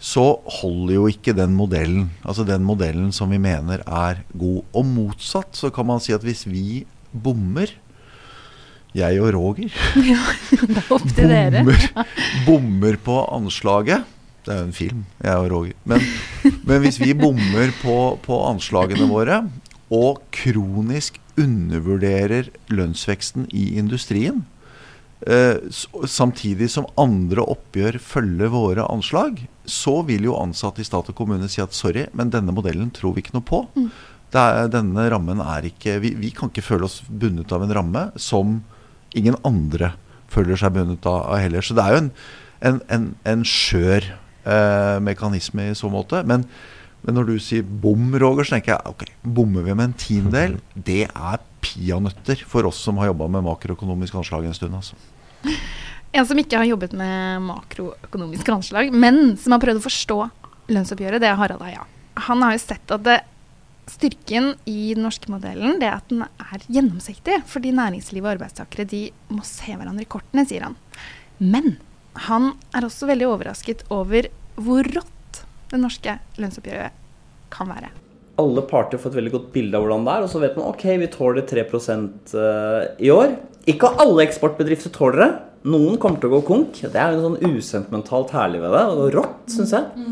så 0.00 0.24
holder 0.60 0.94
jo 0.96 1.04
ikke 1.12 1.34
den 1.36 1.52
modellen. 1.56 2.08
Altså 2.24 2.46
den 2.48 2.64
modellen 2.64 3.12
som 3.12 3.30
vi 3.32 3.38
mener 3.40 3.84
er 3.84 4.22
god. 4.32 4.64
Og 4.72 4.86
motsatt 4.88 5.58
så 5.58 5.68
kan 5.74 5.86
man 5.90 6.00
si 6.00 6.14
at 6.16 6.24
hvis 6.24 6.46
vi 6.48 6.86
bommer, 7.12 7.68
jeg 8.96 9.20
og 9.22 9.30
Roger 9.36 9.68
ja, 10.02 10.22
er 11.22 11.60
bommer, 11.60 11.84
bommer 12.42 12.96
på 12.98 13.20
anslaget 13.30 14.02
Det 14.42 14.50
er 14.50 14.56
jo 14.58 14.66
en 14.66 14.74
film, 14.74 15.04
jeg 15.22 15.36
og 15.44 15.50
Roger. 15.52 15.76
Men, 15.84 16.06
men 16.66 16.82
hvis 16.82 16.98
vi 16.98 17.12
bommer 17.14 17.70
på, 17.84 17.98
på 18.24 18.40
anslagene 18.48 19.06
våre, 19.06 19.44
og 19.94 20.24
kronisk 20.34 21.20
undervurderer 21.38 22.48
lønnsveksten 22.72 23.46
i 23.54 23.76
industrien, 23.78 24.42
Eh, 25.28 25.56
samtidig 26.08 26.70
som 26.72 26.88
andre 26.96 27.44
oppgjør 27.44 27.98
følger 28.00 28.52
våre 28.54 28.86
anslag, 28.88 29.42
så 29.70 30.00
vil 30.06 30.26
jo 30.28 30.38
ansatte 30.40 30.82
i 30.82 30.86
stat 30.86 31.10
og 31.12 31.16
kommune 31.16 31.48
si 31.50 31.62
at 31.62 31.76
sorry, 31.76 32.08
men 32.16 32.32
denne 32.32 32.54
modellen 32.54 32.90
tror 32.94 33.14
vi 33.16 33.24
ikke 33.24 33.36
noe 33.36 33.46
på. 33.46 33.62
Mm. 33.76 33.90
Er, 34.30 34.68
denne 34.70 35.08
rammen 35.10 35.40
er 35.42 35.66
ikke 35.66 35.96
vi, 36.02 36.12
vi, 36.18 36.30
kan 36.34 36.52
ikke 36.52 36.62
føle 36.62 36.86
oss 36.86 37.00
bundet 37.08 37.50
av 37.54 37.64
en 37.64 37.74
ramme 37.74 38.04
som 38.20 38.60
ingen 39.18 39.34
andre 39.46 39.94
føler 40.30 40.58
seg 40.58 40.76
bundet 40.76 41.06
av 41.10 41.34
heller. 41.40 41.66
Så 41.66 41.74
det 41.74 41.84
er 41.84 41.96
jo 41.96 42.02
en, 42.04 42.10
en, 42.68 42.82
en, 42.94 43.08
en 43.26 43.46
skjør 43.46 44.06
eh, 44.10 44.98
mekanisme 45.02 45.70
i 45.70 45.78
så 45.78 45.90
måte. 45.92 46.22
Men, 46.26 46.46
Men 47.00 47.16
når 47.16 47.30
du 47.30 47.36
sier 47.40 47.64
bom, 47.64 48.10
Roger, 48.20 48.44
så 48.44 48.58
tenker 48.58 48.74
jeg 48.74 48.90
ok, 48.92 49.06
bommer 49.24 49.64
vi 49.64 49.72
med 49.72 49.86
en 49.88 49.94
tiendedel? 49.96 50.58
Det 50.90 51.06
er 51.08 51.40
peanøtter 51.64 52.42
for 52.48 52.68
oss 52.68 52.80
som 52.84 53.00
har 53.00 53.10
jobba 53.10 53.28
med 53.32 53.46
makroøkonomisk 53.46 54.18
anslag 54.20 54.46
en 54.48 54.56
stund. 54.56 54.76
altså. 54.76 54.98
En 56.12 56.26
som 56.26 56.38
ikke 56.42 56.58
har 56.58 56.66
jobbet 56.66 56.94
med 56.98 57.44
makroøkonomisk 57.46 58.48
anslag, 58.50 58.90
men 58.90 59.36
som 59.38 59.54
har 59.54 59.62
prøvd 59.62 59.78
å 59.78 59.84
forstå 59.84 60.18
lønnsoppgjøret, 60.74 61.22
det 61.22 61.28
er 61.30 61.38
Harald 61.38 61.62
Eia. 61.66 61.84
Han 62.26 62.42
har 62.42 62.56
jo 62.56 62.62
sett 62.62 62.94
at 62.94 63.04
det, 63.06 63.20
styrken 63.90 64.52
i 64.70 64.94
den 64.94 65.04
norske 65.06 65.30
modellen 65.32 65.78
det 65.80 65.88
er 65.88 65.96
at 65.98 66.10
den 66.10 66.24
er 66.24 66.66
gjennomsiktig. 66.70 67.40
Fordi 67.50 67.72
næringsliv 67.74 68.24
og 68.24 68.34
arbeidstakere 68.36 68.86
de 68.90 69.04
må 69.30 69.44
se 69.46 69.74
hverandre 69.74 70.06
i 70.06 70.10
kortene, 70.10 70.46
sier 70.46 70.66
han. 70.66 70.76
Men 71.38 71.76
han 72.26 72.52
er 72.76 72.86
også 72.86 73.08
veldig 73.10 73.28
overrasket 73.30 73.86
over 73.94 74.28
hvor 74.60 74.86
rått 74.94 75.42
det 75.70 75.80
norske 75.80 76.16
lønnsoppgjøret 76.40 76.96
kan 77.54 77.70
være. 77.70 77.90
Alle 78.40 78.64
parter 78.66 79.00
får 79.00 79.12
et 79.12 79.20
veldig 79.20 79.34
godt 79.34 79.48
bilde 79.54 79.76
av 79.76 79.84
hvordan 79.84 80.06
det 80.06 80.16
er, 80.16 80.24
og 80.24 80.32
så 80.32 80.40
vet 80.42 80.56
man 80.56 80.70
ok, 80.70 80.84
vi 81.02 81.08
tåler 81.12 81.46
3 81.46 81.64
eh, 81.66 82.84
i 83.06 83.10
år. 83.12 83.34
Ikke 83.68 83.90
alle 84.00 84.24
eksportbedrifter 84.24 84.92
tåler 84.94 85.22
det. 85.22 85.30
Noen 85.68 85.98
kommer 86.00 86.20
til 86.20 86.30
å 86.30 86.38
gå 86.38 86.40
konk. 86.48 86.78
Det 86.80 86.96
er 86.96 87.12
jo 87.12 87.24
sånn 87.26 87.56
usentimentalt 87.56 88.32
herlig 88.32 88.62
ved 88.62 88.72
det, 88.72 88.84
og 88.94 89.10
rått, 89.12 89.42
syns 89.52 89.74
jeg. 89.76 90.06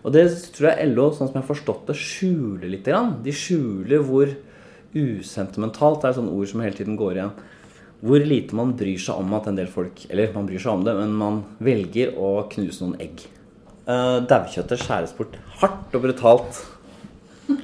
Og 0.00 0.12
det 0.12 0.26
tror 0.56 0.70
jeg 0.70 0.90
LO, 0.92 1.06
sånn 1.12 1.30
som 1.30 1.38
jeg 1.38 1.42
har 1.42 1.48
forstått 1.48 1.88
det, 1.88 1.96
skjuler 1.96 2.68
litt. 2.72 2.88
De 3.24 3.34
skjuler 3.36 4.04
hvor 4.04 4.32
usentimentalt 4.90 6.02
Det 6.02 6.08
er 6.08 6.16
sånt 6.16 6.32
ord 6.34 6.48
som 6.50 6.62
hele 6.64 6.76
tiden 6.76 6.98
går 7.00 7.16
igjen. 7.16 7.32
Hvor 8.00 8.24
lite 8.24 8.56
man 8.56 8.74
bryr 8.76 9.00
seg 9.00 9.20
om 9.20 9.34
at 9.36 9.46
en 9.46 9.58
del 9.58 9.68
folk 9.68 10.06
Eller 10.08 10.32
man 10.32 10.46
bryr 10.48 10.62
seg 10.62 10.72
om 10.72 10.84
det, 10.86 10.94
men 10.96 11.12
man 11.20 11.42
velger 11.60 12.14
å 12.16 12.30
knuse 12.52 12.84
noen 12.84 13.00
egg. 13.04 13.24
Uh, 13.84 14.20
Daukjøttet 14.28 14.80
skjæres 14.80 15.16
bort 15.16 15.36
hardt 15.60 15.96
og 15.96 16.04
brutalt. 16.04 16.60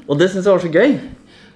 Og 0.09 0.17
det 0.19 0.31
syns 0.33 0.45
jeg 0.45 0.53
var 0.53 0.65
så 0.65 0.73
gøy. 0.73 0.97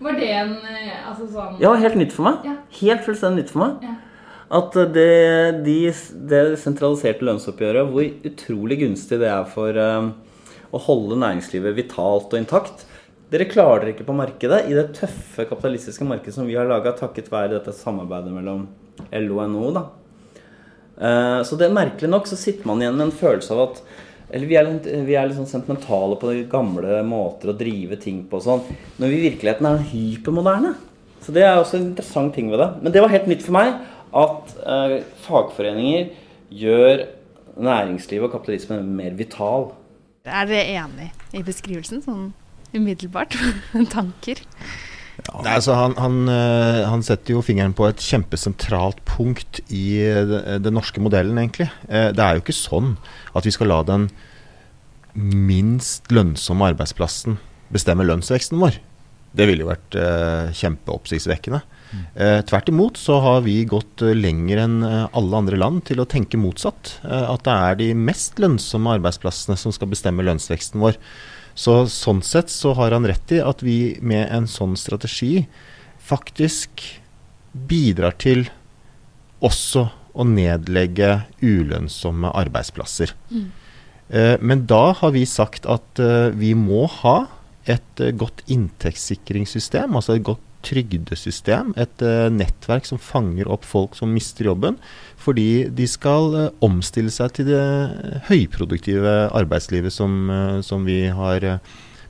Var 0.00 0.16
det 0.16 0.28
en 0.32 0.52
eh, 0.64 0.92
altså 1.10 1.26
sånn 1.28 1.58
Ja, 1.60 1.74
helt 1.76 1.98
nytt 2.00 2.14
for 2.16 2.30
meg. 2.30 2.46
Ja. 2.46 2.54
Helt 2.80 3.04
fullstendig 3.04 3.44
nytt 3.44 3.52
for 3.52 3.64
meg. 3.64 3.84
Ja. 3.84 3.96
At 4.50 4.74
det, 4.74 5.62
de, 5.62 5.76
det 6.30 6.40
sentraliserte 6.58 7.26
lønnsoppgjøret, 7.26 7.92
hvor 7.92 8.30
utrolig 8.32 8.80
gunstig 8.80 9.20
det 9.22 9.28
er 9.30 9.44
for 9.46 9.76
uh, 9.78 10.10
å 10.74 10.80
holde 10.88 11.20
næringslivet 11.22 11.76
vitalt 11.76 12.34
og 12.34 12.40
intakt. 12.40 12.82
Dere 13.30 13.46
klarer 13.46 13.84
dere 13.84 13.94
ikke 13.94 14.08
på 14.08 14.18
markedet 14.18 14.64
i 14.66 14.74
det 14.74 14.88
tøffe 14.96 15.46
kapitalistiske 15.46 16.06
markedet 16.06 16.34
som 16.34 16.50
vi 16.50 16.58
har 16.58 16.66
laga 16.66 16.96
takket 16.98 17.30
være 17.30 17.54
dette 17.54 17.74
samarbeidet 17.76 18.34
mellom 18.34 18.66
LO 19.14 19.38
og 19.38 19.52
NHO. 19.52 19.84
så 21.46 21.56
det 21.56 21.68
er 21.68 21.76
merkelig 21.76 22.10
nok 22.10 22.26
så 22.26 22.36
sitter 22.36 22.66
man 22.66 22.82
igjen 22.82 22.98
med 22.98 23.06
en 23.06 23.18
følelse 23.22 23.54
av 23.54 23.62
at 23.68 23.78
eller 24.30 24.46
vi 24.46 24.58
er, 24.58 24.68
vi 25.06 25.16
er 25.18 25.32
sånn 25.34 25.48
sentimentale 25.48 26.18
på 26.18 26.30
de 26.30 26.44
gamle 26.50 27.00
måter 27.06 27.50
å 27.50 27.56
drive 27.58 27.98
ting 28.02 28.22
på 28.30 28.38
sånn. 28.42 28.62
Når 29.02 29.10
vi 29.10 29.16
i 29.18 29.24
virkeligheten 29.26 29.66
er 29.66 29.88
hypermoderne. 29.90 30.74
Så 31.20 31.34
det 31.34 31.42
er 31.44 31.58
også 31.58 31.76
en 31.76 31.88
interessant 31.88 32.32
ting 32.34 32.50
ved 32.52 32.62
det. 32.62 32.68
Men 32.84 32.94
det 32.94 33.02
var 33.02 33.12
helt 33.12 33.26
nytt 33.30 33.42
for 33.44 33.56
meg 33.58 33.74
at 34.16 34.54
eh, 34.66 34.96
fagforeninger 35.24 36.10
gjør 36.50 37.06
næringslivet 37.60 38.28
og 38.28 38.34
kapitalismen 38.34 38.92
mer 38.96 39.16
vital. 39.18 39.70
Er 40.24 40.46
dere 40.48 40.84
enig 40.84 41.10
i 41.36 41.42
beskrivelsen, 41.46 42.02
sånn 42.04 42.30
umiddelbart? 42.76 43.36
Tanker? 43.94 44.42
Ja. 45.20 45.42
Nei, 45.44 45.52
altså 45.58 45.76
han, 45.76 45.94
han, 46.00 46.22
eh, 46.32 46.82
han, 46.88 47.04
setter 47.04 47.36
jo 47.36 47.44
fingeren 47.44 47.74
på 47.76 47.86
et 47.90 48.00
kjempesentralt 48.00 49.02
punkt 49.08 49.60
i 49.68 50.00
den 50.62 50.74
norske 50.76 51.02
modellen, 51.02 51.38
egentlig. 51.42 51.68
Eh, 51.90 52.08
det 52.16 52.24
er 52.24 52.36
jo 52.36 52.44
ikke 52.44 52.56
sånn 52.56 52.94
at 53.36 53.46
vi 53.46 53.52
skal 53.54 53.70
la 53.72 53.82
den 53.86 54.08
minst 55.14 56.08
lønnsomme 56.14 56.70
arbeidsplassen 56.70 57.36
bestemme 57.74 58.06
lønnsveksten 58.06 58.60
vår. 58.60 58.78
Det 59.36 59.46
ville 59.46 59.64
jo 59.64 59.70
vært 59.70 59.98
eh, 59.98 60.50
kjempeoppsiktsvekkende. 60.58 61.60
Eh, 62.14 62.40
tvert 62.46 62.70
imot 62.70 63.00
så 63.00 63.18
har 63.24 63.42
vi 63.46 63.56
gått 63.68 64.04
lenger 64.14 64.62
enn 64.64 64.78
alle 64.86 65.40
andre 65.42 65.58
land 65.58 65.84
til 65.88 66.02
å 66.02 66.08
tenke 66.08 66.40
motsatt. 66.40 66.98
Eh, 67.04 67.26
at 67.32 67.44
det 67.48 67.56
er 67.56 67.80
de 67.80 67.90
mest 67.98 68.40
lønnsomme 68.42 68.96
arbeidsplassene 68.98 69.58
som 69.58 69.74
skal 69.74 69.90
bestemme 69.92 70.26
lønnsveksten 70.26 70.82
vår. 70.82 70.98
Så 71.58 71.82
Sånn 71.90 72.22
sett 72.24 72.52
så 72.52 72.74
har 72.78 72.94
han 72.94 73.08
rett 73.08 73.34
i 73.34 73.40
at 73.42 73.64
vi 73.66 73.98
med 74.00 74.28
en 74.30 74.46
sånn 74.48 74.76
strategi 74.78 75.46
faktisk 76.10 76.84
bidrar 77.52 78.14
til 78.20 78.46
også 79.44 79.88
å 80.14 80.26
nedlegge 80.26 81.24
ulønnsomme 81.42 82.30
arbeidsplasser. 82.36 83.12
Mm. 83.30 83.48
Eh, 84.10 84.36
men 84.42 84.66
da 84.70 84.90
har 84.98 85.14
vi 85.14 85.24
sagt 85.28 85.68
at 85.70 86.02
eh, 86.02 86.30
vi 86.34 86.54
må 86.58 86.86
ha 87.00 87.16
et 87.70 88.02
eh, 88.02 88.14
godt 88.16 88.42
inntektssikringssystem, 88.50 89.94
altså 89.94 90.16
et 90.16 90.26
godt 90.26 90.42
trygdesystem, 90.66 91.72
et 91.80 92.02
uh, 92.04 92.28
nettverk 92.32 92.88
som 92.88 93.00
fanger 93.00 93.48
opp 93.50 93.66
folk 93.68 93.96
som 93.98 94.12
mister 94.14 94.50
jobben, 94.50 94.78
fordi 95.20 95.68
de 95.76 95.86
skal 95.90 96.34
uh, 96.36 96.48
omstille 96.64 97.12
seg 97.14 97.34
til 97.36 97.50
det 97.50 97.62
høyproduktive 98.30 99.14
arbeidslivet 99.36 99.94
som, 99.94 100.22
uh, 100.30 100.58
som 100.64 100.86
vi 100.88 101.04
har 101.14 101.52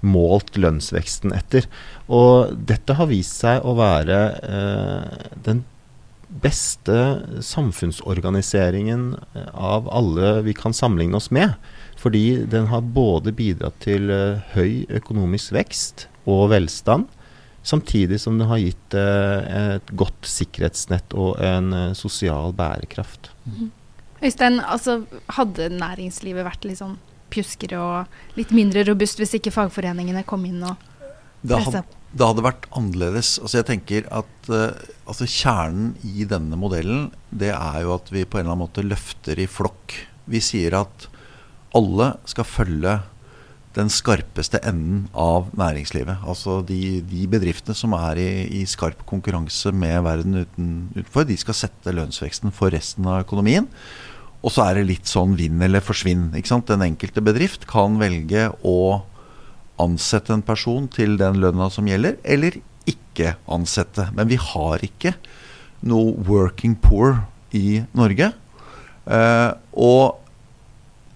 målt 0.00 0.56
lønnsveksten 0.56 1.34
etter. 1.36 1.66
Og 2.08 2.54
dette 2.68 2.96
har 2.96 3.10
vist 3.10 3.42
seg 3.42 3.60
å 3.68 3.74
være 3.76 4.16
den 5.44 5.60
beste 6.40 6.96
samfunnsorganiseringen 7.44 9.10
av 9.52 9.90
alle 9.92 10.38
vi 10.46 10.54
kan 10.56 10.72
sammenligne 10.72 11.20
oss 11.20 11.28
med. 11.36 11.52
Fordi 12.00 12.46
den 12.48 12.70
har 12.72 12.80
både 12.96 13.34
bidratt 13.36 13.76
til 13.84 14.08
høy 14.54 14.88
økonomisk 14.88 15.52
vekst 15.58 16.06
og 16.24 16.48
velstand, 16.54 17.04
Samtidig 17.62 18.20
som 18.23 18.38
det 18.40 18.49
har 18.49 18.61
gitt 18.62 18.96
eh, 18.96 19.77
et 19.77 19.92
godt 19.92 20.29
sikkerhetsnett 20.29 21.12
og 21.12 21.37
en 21.44 21.75
eh, 21.77 21.92
sosial 21.99 22.55
bærekraft. 22.57 23.31
Mm. 23.44 23.68
Øystein, 24.20 24.61
altså, 24.61 25.03
hadde 25.37 25.70
næringslivet 25.75 26.46
vært 26.46 26.64
litt 26.68 26.81
sånn 26.81 26.96
pjuskere 27.31 27.79
og 27.79 28.38
litt 28.38 28.51
mindre 28.57 28.83
robust 28.88 29.20
hvis 29.20 29.37
ikke 29.38 29.53
fagforeningene 29.55 30.25
kom 30.29 30.44
inn 30.49 30.64
og 30.66 30.88
det 31.46 31.57
hadde, 31.57 31.85
det 32.12 32.27
hadde 32.27 32.44
vært 32.44 32.66
annerledes. 32.77 33.37
Altså 33.40 33.61
jeg 33.61 33.68
tenker 33.70 34.09
at 34.12 34.51
uh, 34.53 34.75
altså 35.09 35.29
Kjernen 35.31 35.94
i 36.05 36.27
denne 36.29 36.59
modellen 36.61 37.07
det 37.31 37.53
er 37.55 37.79
jo 37.85 37.94
at 37.94 38.11
vi 38.12 38.27
på 38.27 38.37
en 38.37 38.44
eller 38.44 38.57
annen 38.57 38.66
måte 38.66 38.85
løfter 38.85 39.40
i 39.40 39.49
flokk. 39.49 39.96
Vi 40.29 40.42
sier 40.44 40.77
at 40.83 41.07
alle 41.77 42.12
skal 42.29 42.49
følge 42.49 42.99
den 43.76 43.90
skarpeste 43.92 44.59
enden 44.66 45.04
av 45.14 45.50
næringslivet. 45.59 46.24
Altså 46.26 46.59
de, 46.66 47.00
de 47.06 47.26
bedriftene 47.30 47.76
som 47.78 47.94
er 47.94 48.18
i, 48.18 48.30
i, 48.61 48.64
skarp 48.66 49.04
konkurranse 49.06 49.70
med 49.70 50.00
verden 50.06 50.40
uten, 50.42 50.70
utenfor, 50.96 51.26
de 51.28 51.37
skal 51.38 51.59
sette 51.59 51.94
lønnsveksten 51.94 52.54
for 52.54 52.74
resten 52.74 53.06
av 53.06 53.22
økonomien. 53.22 53.68
Og 54.40 54.54
så 54.54 54.64
er 54.64 54.80
det 54.80 54.88
litt 54.88 55.11
sånn 55.11 55.37
vinn 55.38 55.61
eller 55.62 55.85
forsvinn. 55.85 56.30
ikke 56.35 56.50
sant? 56.50 56.70
Den 56.70 56.83
enkelte 56.88 57.22
bedrift 57.22 57.68
kan 57.70 58.00
velge 58.00 58.48
å 58.66 59.04
ansette 59.80 60.35
en 60.35 60.44
person 60.44 60.88
til 60.92 61.14
den 61.20 61.38
lønna 61.40 61.70
som 61.72 61.87
gjelder, 61.88 62.18
eller 62.24 62.59
ikke 62.90 63.37
ansette. 63.52 64.09
Men 64.16 64.28
vi 64.33 64.40
har 64.40 64.83
ikke 64.85 65.14
noe 65.87 66.16
working 66.26 66.74
poor 66.80 67.22
i 67.56 67.83
Norge. 67.96 68.33
Eh, 69.06 69.50
og 69.78 70.18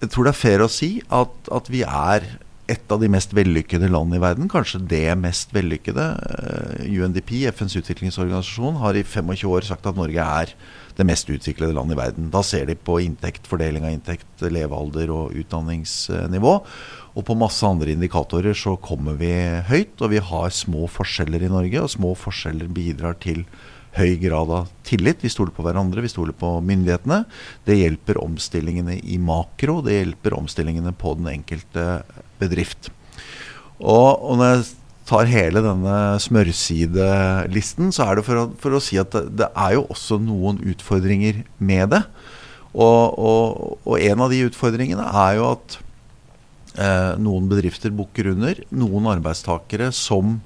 jeg 0.05 0.13
tror 0.13 0.27
det 0.27 0.35
er 0.35 0.41
fair 0.41 0.65
å 0.65 0.71
si 0.73 0.91
at, 1.09 1.35
at 1.53 1.69
vi 1.73 1.83
er 1.87 2.27
et 2.71 2.93
av 2.93 3.01
de 3.03 3.11
mest 3.13 3.35
vellykkede 3.37 3.91
land 3.93 4.15
i 4.17 4.21
verden, 4.23 4.49
kanskje 4.49 4.81
det 4.89 5.05
mest 5.21 5.53
vellykkede. 5.53 6.05
Eh, 6.25 6.87
UNDP, 6.97 7.45
FNs 7.53 7.77
utviklingsorganisasjon, 7.83 8.79
har 8.81 8.97
i 8.97 9.05
25 9.05 9.51
år 9.53 9.67
sagt 9.69 9.87
at 9.91 9.99
Norge 9.99 10.25
er 10.25 10.55
det 10.97 11.05
mest 11.05 11.29
utviklede 11.29 11.77
landet 11.77 11.99
i 11.99 12.01
verden. 12.01 12.31
Da 12.33 12.41
ser 12.47 12.65
de 12.71 12.79
på 12.79 12.97
inntekt, 13.05 13.49
fordeling 13.51 13.85
av 13.85 13.93
inntekt, 13.93 14.31
levealder 14.41 15.13
og 15.13 15.37
utdanningsnivå. 15.43 16.55
Og 17.15 17.27
på 17.29 17.37
masse 17.39 17.67
andre 17.69 17.93
indikatorer 17.93 18.57
så 18.57 18.79
kommer 18.81 19.19
vi 19.21 19.35
høyt, 19.69 20.01
og 20.01 20.15
vi 20.15 20.25
har 20.25 20.55
små 20.55 20.89
forskjeller 20.89 21.45
i 21.45 21.53
Norge. 21.53 21.85
Og 21.85 21.93
små 21.99 22.15
forskjeller 22.17 22.73
bidrar 22.73 23.21
til 23.21 23.45
høy 23.95 24.17
grad 24.19 24.51
av 24.51 24.71
tillit. 24.87 25.23
Vi 25.23 25.31
stoler 25.31 25.55
på 25.55 25.63
hverandre, 25.67 26.03
vi 26.03 26.11
stoler 26.11 26.35
på 26.37 26.57
myndighetene. 26.65 27.23
Det 27.67 27.79
hjelper 27.79 28.23
omstillingene 28.23 28.99
i 28.99 29.21
makro, 29.23 29.81
det 29.85 29.99
hjelper 30.01 30.39
omstillingene 30.41 30.95
på 30.99 31.15
den 31.21 31.31
enkelte 31.37 32.03
bedrift. 32.45 32.93
Og, 33.81 34.23
og 34.23 34.39
når 34.39 34.53
jeg 34.53 34.67
tar 35.09 35.29
hele 35.29 35.61
denne 35.65 35.97
smørsidelisten, 36.23 37.93
så 37.93 38.07
er 38.07 38.19
det 38.19 38.27
for 38.29 38.41
å, 38.41 38.47
for 38.61 38.77
å 38.77 38.83
si 38.83 39.01
at 39.01 39.13
det, 39.13 39.27
det, 39.43 39.51
er 39.53 39.77
jo 39.77 39.87
også 39.93 40.21
noen 40.23 40.63
utfordringer 40.73 41.43
med 41.59 41.93
det. 41.93 42.05
Og, 42.75 43.19
og, 43.19 43.75
og 43.85 44.01
en 44.01 44.25
av 44.25 44.33
de 44.33 44.45
utfordringene 44.49 45.05
er 45.05 45.37
jo 45.39 45.51
at 45.53 45.77
eh, 46.81 47.13
noen 47.23 47.47
bedrifter 47.51 47.95
bukker 47.95 48.33
under. 48.33 48.65
Noen 48.75 49.13
arbeidstakere 49.13 49.93
som 49.95 50.41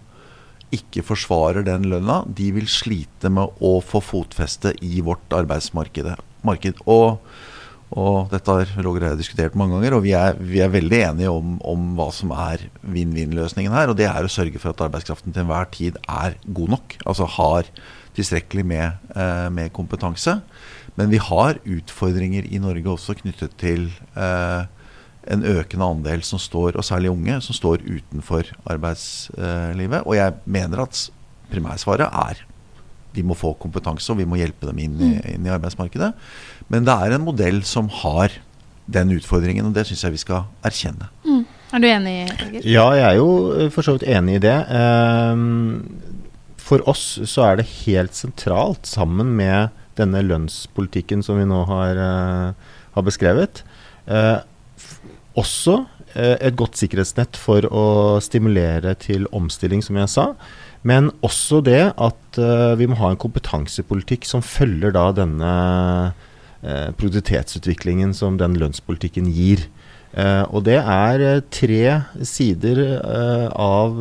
ikke 0.75 1.05
forsvarer 1.07 1.65
den 1.65 1.87
lønna, 1.89 2.21
de 2.27 2.51
vil 2.53 2.69
slite 2.69 3.31
med 3.33 3.63
å 3.65 3.79
få 3.81 4.03
fotfeste 4.05 4.75
i 4.85 5.01
vårt 5.05 5.33
arbeidsmarked. 5.33 6.11
Og, 6.85 7.17
Og 7.97 8.29
dette 8.29 8.53
har 8.53 8.73
Roger 8.85 9.07
og 9.07 9.13
jeg 9.13 9.21
diskutert 9.23 9.55
mange 9.57 9.77
ganger, 9.77 9.97
og 9.97 10.03
vi 10.05 10.13
er, 10.17 10.37
vi 10.37 10.61
er 10.61 10.73
veldig 10.73 10.99
enige 11.07 11.31
om, 11.33 11.57
om, 11.65 11.87
hva 11.97 12.11
som 12.13 12.35
er 12.37 12.67
vinn-vinn-løsningen 12.85 13.73
her. 13.73 13.89
Og 13.89 13.97
det 13.97 14.09
er 14.11 14.27
å 14.27 14.33
sørge 14.33 14.61
for 14.61 14.75
at 14.75 14.83
arbeidskraften 14.85 15.33
til 15.33 15.47
enhver 15.47 15.71
tid 15.73 15.97
er 16.05 16.37
god 16.45 16.75
nok. 16.77 16.99
Altså 17.09 17.29
har 17.39 17.71
tilstrekkelig 18.19 18.67
med, 18.67 19.09
eh, 19.17 19.49
med 19.55 19.73
kompetanse. 19.73 20.41
Men 20.99 21.13
vi 21.13 21.21
har 21.23 21.63
utfordringer 21.65 22.45
i 22.51 22.61
Norge 22.61 22.93
også 22.93 23.17
knyttet 23.23 23.57
til 23.61 23.89
eh, 24.19 24.67
en 25.33 25.45
økende 25.45 25.89
andel 25.89 26.25
som 26.27 26.41
står, 26.41 26.77
og 26.77 26.85
særlig 26.85 27.13
unge, 27.13 27.41
som 27.45 27.57
står 27.57 27.85
utenfor 27.87 28.53
arbeidslivet. 28.69 30.05
Og 30.05 30.17
jeg 30.19 30.37
mener 30.45 30.85
at 30.85 31.09
primærsvaret 31.49 32.09
er 32.09 32.45
de 33.19 33.27
må 33.27 33.37
få 33.39 33.53
kompetanse, 33.61 34.09
og 34.15 34.21
vi 34.23 34.29
må 34.29 34.39
hjelpe 34.41 34.71
dem 34.71 34.79
inn 34.87 34.97
i, 34.97 35.13
mm. 35.19 35.31
inn 35.35 35.49
i 35.49 35.55
arbeidsmarkedet. 35.55 36.13
Men 36.73 36.87
det 36.87 36.95
er 36.95 37.17
en 37.17 37.27
modell 37.27 37.65
som 37.67 37.91
har 38.03 38.39
den 38.89 39.13
utfordringen, 39.19 39.69
og 39.69 39.77
det 39.77 39.87
syns 39.89 40.07
jeg 40.07 40.15
vi 40.15 40.23
skal 40.23 40.47
erkjenne. 40.65 41.11
Mm. 41.27 41.45
Er 41.69 41.83
du 41.83 41.89
enig, 41.91 42.15
Egil? 42.33 42.63
Ja, 42.65 42.87
jeg 42.97 43.05
er 43.05 43.19
jo 43.19 43.33
eh, 43.53 43.69
for 43.73 43.85
så 43.85 43.99
vidt 43.99 44.07
enig 44.09 44.39
i 44.39 44.45
det. 44.47 44.57
Ehm, 44.73 45.85
for 46.69 46.85
oss 46.89 47.05
så 47.29 47.45
er 47.45 47.61
det 47.61 47.69
helt 47.83 48.17
sentralt, 48.17 48.89
sammen 48.89 49.35
med 49.37 49.75
denne 49.99 50.23
lønnspolitikken 50.25 51.25
som 51.27 51.41
vi 51.41 51.45
nå 51.49 51.65
har, 51.69 52.01
eh, 52.01 52.73
har 52.95 53.05
beskrevet, 53.05 53.63
eh, 54.07 54.39
også 55.37 55.83
et 56.19 56.57
godt 56.59 56.79
sikkerhetsnett 56.81 57.39
for 57.39 57.67
å 57.71 57.85
stimulere 58.25 58.95
til 58.99 59.29
omstilling, 59.35 59.85
som 59.85 59.99
jeg 60.01 60.11
sa. 60.13 60.25
Men 60.87 61.13
også 61.27 61.61
det 61.67 61.93
at 61.95 62.41
vi 62.79 62.89
må 62.91 62.99
ha 63.01 63.13
en 63.13 63.21
kompetansepolitikk 63.21 64.27
som 64.29 64.45
følger 64.45 64.95
da 64.95 65.09
denne 65.15 65.53
eh, 66.63 66.91
produktivitetsutviklingen 66.99 68.15
som 68.17 68.39
den 68.41 68.59
lønnspolitikken 68.61 69.31
gir. 69.35 69.67
Eh, 70.17 70.45
og 70.57 70.65
det 70.65 70.79
er 70.81 71.21
eh, 71.21 71.43
tre 71.53 71.83
sider 72.25 72.79
eh, 72.97 73.47
av 73.53 73.99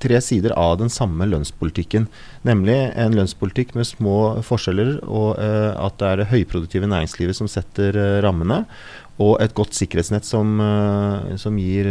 tre 0.00 0.20
sider 0.22 0.54
av 0.54 0.78
den 0.80 0.92
samme 0.92 1.26
lønnspolitikken. 1.26 2.06
Nemlig 2.46 2.78
en 2.94 3.16
lønnspolitikk 3.18 3.74
med 3.78 3.88
små 3.88 4.18
forskjeller, 4.46 5.00
og 5.04 5.34
at 5.40 5.98
det 6.00 6.08
er 6.08 6.20
det 6.20 6.30
høyproduktive 6.30 6.88
næringslivet 6.88 7.36
som 7.36 7.50
setter 7.50 7.96
rammene. 8.24 8.62
Og 9.20 9.34
et 9.44 9.52
godt 9.52 9.76
sikkerhetsnett 9.76 10.24
som, 10.24 10.54
som 11.36 11.58
gir 11.60 11.88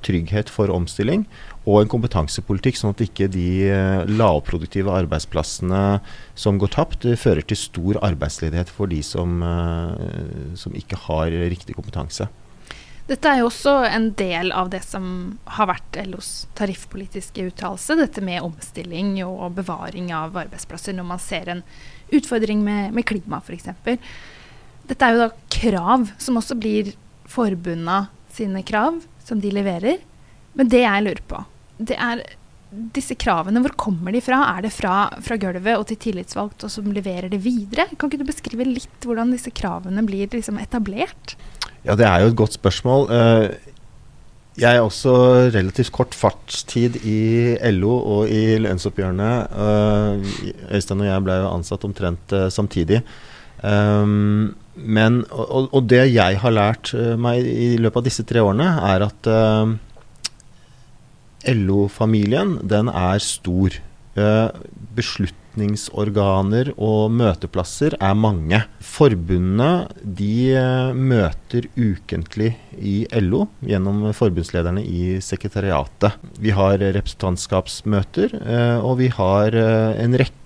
trygghet 0.00 0.48
for 0.48 0.72
omstilling 0.72 1.26
og 1.62 1.78
en 1.78 1.90
kompetansepolitikk, 1.90 2.78
sånn 2.78 2.94
at 2.94 3.02
ikke 3.04 3.28
de 3.30 3.46
eh, 3.70 4.02
lavproduktive 4.10 4.90
arbeidsplassene 5.02 6.00
som 6.34 6.58
går 6.58 6.72
tapt, 6.74 7.06
fører 7.20 7.46
til 7.46 7.58
stor 7.58 8.00
arbeidsledighet 8.02 8.70
for 8.72 8.90
de 8.90 8.98
som, 9.06 9.38
eh, 9.46 10.56
som, 10.58 10.74
ikke 10.74 10.98
har 11.06 11.30
riktig 11.52 11.76
kompetanse. 11.78 12.26
Dette 13.06 13.28
er 13.28 13.42
jo 13.42 13.48
også 13.48 13.76
en 13.90 14.10
del 14.18 14.52
av 14.54 14.70
det 14.72 14.82
som 14.86 15.06
har 15.58 15.68
vært 15.70 15.98
LOs 16.06 16.48
tariffpolitiske 16.58 17.46
uttalelse. 17.50 17.98
Dette 17.98 18.22
med 18.24 18.42
omstilling 18.42 19.16
og 19.26 19.58
bevaring 19.58 20.10
av 20.14 20.38
arbeidsplasser 20.44 20.96
når 20.96 21.10
man 21.10 21.22
ser 21.22 21.50
en 21.50 21.64
utfordring 22.14 22.62
med, 22.66 22.94
med 22.94 23.06
klima 23.06 23.42
f.eks. 23.42 23.70
Dette 24.92 25.08
er 25.08 25.16
jo 25.16 25.24
da 25.24 25.30
krav 25.52 26.10
som 26.20 26.36
også 26.36 26.58
blir 26.60 26.92
forbundet 27.32 28.12
sine 28.32 28.60
krav, 28.66 29.00
som 29.24 29.40
de 29.40 29.52
leverer. 29.54 30.02
Men 30.58 30.68
det 30.68 30.82
jeg 30.84 31.04
lurer 31.06 31.24
på, 31.30 31.40
det 31.80 31.96
er 31.96 32.20
disse 32.72 33.16
kravene, 33.20 33.60
hvor 33.64 33.74
kommer 33.76 34.14
de 34.14 34.22
fra? 34.24 34.42
Er 34.54 34.64
det 34.64 34.72
fra, 34.72 35.06
fra 35.24 35.36
gulvet 35.40 35.76
og 35.76 35.84
til 35.88 35.98
tillitsvalgt, 36.00 36.64
og 36.64 36.72
som 36.72 36.88
leverer 36.92 37.28
det 37.32 37.40
videre? 37.44 37.88
Kan 37.96 38.08
ikke 38.08 38.22
du 38.22 38.28
beskrive 38.28 38.68
litt 38.68 39.04
hvordan 39.08 39.32
disse 39.34 39.52
kravene 39.52 40.04
blir 40.06 40.30
liksom 40.32 40.60
etablert? 40.60 41.36
Ja, 41.84 41.96
det 41.98 42.08
er 42.08 42.22
jo 42.22 42.32
et 42.32 42.38
godt 42.38 42.56
spørsmål. 42.56 43.06
Eh, 43.12 43.72
jeg 44.60 44.76
er 44.76 44.84
også 44.84 45.12
relativt 45.52 45.92
kort 45.96 46.16
fartstid 46.16 46.98
i 47.08 47.56
LO 47.72 47.92
og 48.16 48.32
i 48.32 48.58
lønnsoppgjørene. 48.60 49.30
Eh, 49.66 50.32
Øystein 50.76 51.04
og 51.04 51.08
jeg 51.08 51.26
ble 51.28 51.38
jo 51.40 51.52
ansatt 51.52 51.88
omtrent 51.88 52.36
eh, 52.36 52.50
samtidig. 52.52 53.02
Men, 54.74 55.22
og, 55.30 55.68
og, 55.68 55.82
det 55.90 56.06
jeg 56.14 56.38
har 56.40 56.54
lært 56.54 56.94
meg 57.20 57.44
i 57.44 57.74
løpet 57.76 58.00
av 58.00 58.06
disse 58.06 58.24
tre 58.28 58.40
årene, 58.40 58.68
er 58.88 59.04
at 59.04 59.28
LO-familien, 61.52 62.58
den 62.68 62.88
er 62.88 63.22
stor. 63.24 63.80
Uh, 64.12 64.52
beslutningsorganer 64.92 66.68
og 66.76 67.12
møteplasser 67.16 67.96
er 67.96 68.18
mange. 68.18 68.58
Forbundene 68.84 69.86
de 70.04 70.52
eh, 70.52 70.92
møter 70.92 71.68
ukentlig 71.78 72.50
i 72.76 73.06
LO 73.24 73.46
gjennom 73.64 74.04
forbundslederne 74.16 74.84
i 74.84 75.16
sekretariatet. 75.24 76.20
Vi 76.44 76.52
har 76.52 76.76
representantskapsmøter, 76.82 78.36
eh, 78.42 78.84
og 78.84 78.98
vi 79.00 79.08
har 79.16 79.56
en 79.56 80.20
rekke 80.20 80.41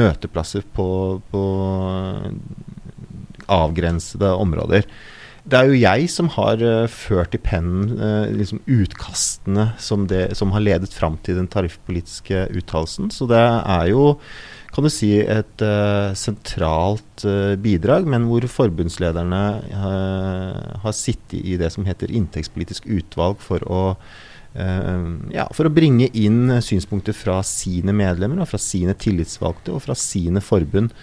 møteplasser 0.00 0.64
på, 0.74 0.88
på 1.30 1.42
avgrensede 3.50 4.34
områder. 4.34 4.86
Det 5.50 5.56
er 5.56 5.70
jo 5.70 5.80
jeg 5.80 6.08
som 6.12 6.28
har 6.36 6.60
uh, 6.60 6.86
ført 6.90 7.34
i 7.34 7.40
pennen 7.40 7.96
uh, 7.96 8.28
liksom 8.28 8.60
utkastene 8.68 9.70
som, 9.80 10.06
det, 10.10 10.36
som, 10.36 10.52
har 10.54 10.64
ledet 10.64 10.92
fram 10.94 11.16
til 11.24 11.40
den 11.40 11.48
tariffpolitiske 11.50 12.48
uttalelsen. 12.60 13.10
Så 13.14 13.28
det 13.30 13.40
er 13.40 13.90
jo 13.90 14.14
kan 14.70 14.86
du 14.86 14.90
si 14.92 15.16
et 15.18 15.64
uh, 15.64 16.12
sentralt 16.14 17.24
bidrag, 17.60 18.06
men 18.06 18.28
hvor 18.30 18.44
forbundslederne 18.46 19.40
har 20.84 20.94
sittet 20.94 21.40
i 21.40 21.56
det 21.60 21.72
som 21.74 21.88
heter 21.88 22.12
inntektspolitisk 22.14 22.86
utvalg 22.86 23.42
for 23.42 23.64
å 23.66 23.80
ja, 24.50 25.44
for 25.54 25.68
å 25.68 25.72
bringe 25.72 26.08
inn 26.18 26.56
synspunkter 26.64 27.14
fra 27.14 27.36
sine 27.46 27.94
medlemmer, 27.94 28.42
og 28.42 28.50
fra 28.50 28.58
sine 28.58 28.96
tillitsvalgte 28.98 29.76
og 29.76 29.84
fra 29.84 29.94
sine 29.98 30.42
forbund. 30.42 30.94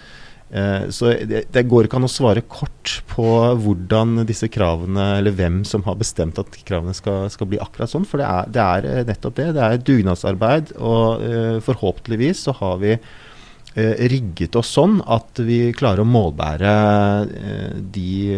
Eh, 0.50 0.88
så 0.88 1.12
det, 1.28 1.42
det, 1.52 1.64
går 1.68 1.86
ikke 1.86 1.98
an 1.98 2.08
å 2.08 2.10
svare 2.10 2.40
kort 2.48 2.94
på 3.10 3.28
hvordan 3.60 4.22
disse 4.28 4.48
kravene, 4.52 5.10
eller 5.18 5.34
hvem 5.36 5.60
som 5.68 5.84
har 5.84 5.98
bestemt 6.00 6.40
at 6.40 6.56
kravene 6.68 6.96
skal, 6.96 7.26
skal 7.32 7.50
bli 7.50 7.60
akkurat 7.60 7.92
sånn. 7.92 8.06
For 8.08 8.22
det 8.22 8.28
er, 8.28 8.52
det 8.54 8.64
er, 8.64 8.88
eh, 8.88 9.06
nettopp 9.08 9.38
det. 9.38 9.48
Det 9.56 9.64
er 9.64 9.82
dugnadsarbeid. 9.90 10.76
Og 10.78 11.26
forhåpentligvis 11.66 12.46
så 12.48 12.56
har 12.62 12.78
vi 12.84 12.96
rigget 13.76 14.56
oss 14.58 14.72
sånn 14.74 14.96
at 15.06 15.38
vi 15.44 15.68
klarer 15.76 16.02
å 16.02 16.08
målbære 16.08 16.72
uh, 17.28 17.76
de 17.94 18.34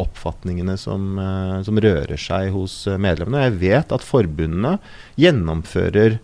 oppfatningene 0.00 0.74
som, 0.80 1.16
som, 1.64 1.80
rører 1.80 2.20
seg 2.20 2.50
hos 2.52 2.84
medlemmene. 3.00 3.46
Jeg 3.46 3.58
vet 3.62 3.94
at 3.96 4.04
forbundene 4.04 4.76
gjennomfører 5.20 6.18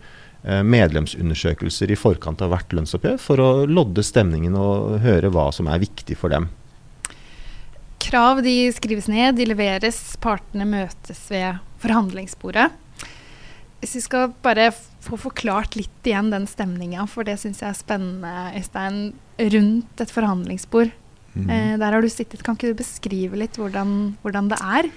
Eh, 0.46 0.62
medlemsundersøkelser 0.62 1.90
i 1.90 1.96
forkant 1.98 2.40
av 2.44 2.52
hvert 2.52 2.70
lønnsoppgjør 2.76 3.16
for 3.18 3.42
å 3.42 3.48
lodde 3.66 4.04
stemningen 4.06 4.54
og 4.54 5.00
høre 5.02 5.32
hva 5.34 5.48
som 5.52 5.66
er 5.66 5.82
viktig 5.82 6.14
for 6.16 6.30
dem. 6.30 6.46
Krav 7.98 8.44
de 8.46 8.54
skrives 8.72 9.10
ned, 9.10 9.34
de 9.36 9.48
leveres, 9.50 9.98
partene 10.22 10.64
møtes 10.68 11.24
ved 11.32 11.58
forhandlingsbordet. 11.82 12.70
Hvis 13.78 13.94
vi 13.94 14.00
skal 14.02 14.32
bare 14.42 14.70
få 15.04 15.18
forklart 15.20 15.76
litt 15.78 16.08
igjen 16.08 16.32
den 16.32 16.48
stemninga, 16.50 17.04
for 17.10 17.26
det 17.26 17.36
syns 17.38 17.62
jeg 17.62 17.70
er 17.70 17.78
spennende, 17.78 18.32
Øystein, 18.58 19.12
rundt 19.38 20.02
et 20.02 20.14
forhandlingsbord. 20.14 20.90
Mm. 21.34 21.46
Eh, 21.46 21.74
der 21.78 21.94
har 21.94 22.02
du 22.02 22.08
sittet. 22.10 22.42
Kan 22.42 22.58
ikke 22.58 22.72
du 22.72 22.80
beskrive 22.80 23.38
litt 23.38 23.58
hvordan, 23.60 24.16
hvordan 24.24 24.50
det 24.50 24.58
er? 24.64 24.90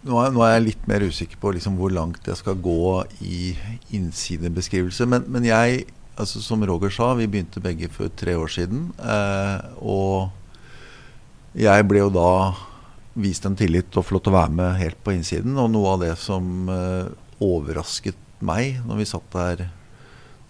Nå 0.00 0.16
er, 0.16 0.30
nå 0.32 0.40
er, 0.44 0.54
jeg 0.54 0.66
litt 0.70 0.86
mer 0.88 1.02
usikker 1.04 1.36
på 1.40 1.50
liksom 1.52 1.74
hvor 1.76 1.90
langt 1.92 2.24
jeg 2.24 2.38
skal 2.38 2.56
gå 2.56 3.02
i 3.20 3.50
innsidebeskrivelse. 3.96 5.04
Men, 5.10 5.26
men, 5.28 5.44
jeg, 5.44 5.84
altså 6.16 6.40
som 6.40 6.62
Roger 6.64 6.94
sa, 6.94 7.12
vi 7.18 7.28
begynte 7.28 7.60
begge 7.60 7.90
for 7.92 8.12
tre 8.16 8.38
år 8.38 8.48
siden. 8.54 8.88
Eh, 8.96 9.58
og 9.82 10.30
jeg 11.58 11.88
ble 11.90 12.06
jo 12.06 12.14
da 12.14 12.30
vist 13.18 13.46
en 13.46 13.58
tillit 13.58 13.96
og 13.98 14.06
til 14.06 14.20
å 14.20 14.36
være 14.36 14.54
med 14.54 14.78
helt 14.80 15.00
på 15.04 15.14
innsiden. 15.16 15.58
Og 15.58 15.70
noe 15.72 15.96
av 15.96 16.04
det 16.04 16.14
som 16.20 16.70
uh, 16.70 17.10
overrasket 17.42 18.18
meg 18.40 18.80
når 18.86 19.02
vi 19.02 19.10
satt 19.10 19.34
der 19.34 19.66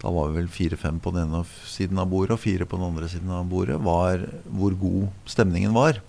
da 0.01 0.09
var 0.09 0.31
vi 0.31 0.39
vel 0.39 0.47
fire-fem 0.49 0.97
på 0.97 1.11
den 1.13 1.27
ene 1.27 1.43
siden 1.69 1.99
av 2.01 2.07
bordet 2.09 2.33
og 2.33 2.41
fire 2.41 2.65
på 2.65 2.79
den 2.79 2.87
andre 2.87 3.09
siden 3.11 3.29
av 3.35 3.45
bordet, 3.49 3.77
var 3.85 4.23
hvor 4.49 4.73
god 4.81 5.11
stemningen 5.29 5.75
var. 5.75 5.99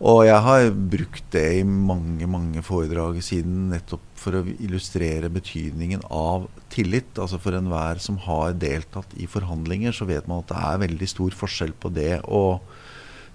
Og 0.00 0.22
jeg 0.24 0.40
har 0.46 0.70
brukt 0.72 1.26
det 1.34 1.48
i 1.58 1.64
mange 1.66 2.24
mange 2.30 2.62
foredrag 2.64 3.18
siden 3.24 3.66
nettopp 3.72 4.04
for 4.16 4.38
å 4.38 4.44
illustrere 4.54 5.28
betydningen 5.32 6.06
av 6.08 6.46
tillit. 6.72 7.10
Altså 7.20 7.40
For 7.42 7.58
enhver 7.58 8.00
som 8.00 8.16
har 8.24 8.56
deltatt 8.56 9.12
i 9.20 9.28
forhandlinger, 9.28 9.92
så 9.92 10.08
vet 10.08 10.30
man 10.30 10.40
at 10.40 10.54
det 10.54 10.62
er 10.70 10.84
veldig 10.86 11.10
stor 11.10 11.36
forskjell 11.42 11.74
på 11.82 11.92
det 11.92 12.22
å 12.24 12.62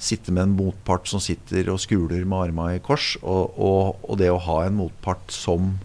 sitte 0.01 0.33
med 0.35 0.47
en 0.47 0.55
motpart 0.57 1.07
som 1.09 1.21
sitter 1.23 1.69
og 1.71 1.79
skuler 1.83 2.25
med 2.27 2.49
armene 2.49 2.79
i 2.79 2.83
kors, 2.83 3.15
og, 3.23 3.55
og, 3.55 4.03
og, 4.03 4.17
det 4.19 4.29
å 4.31 4.41
ha 4.47 4.61
en 4.65 4.79
motpart 4.81 5.33
som 5.33 5.75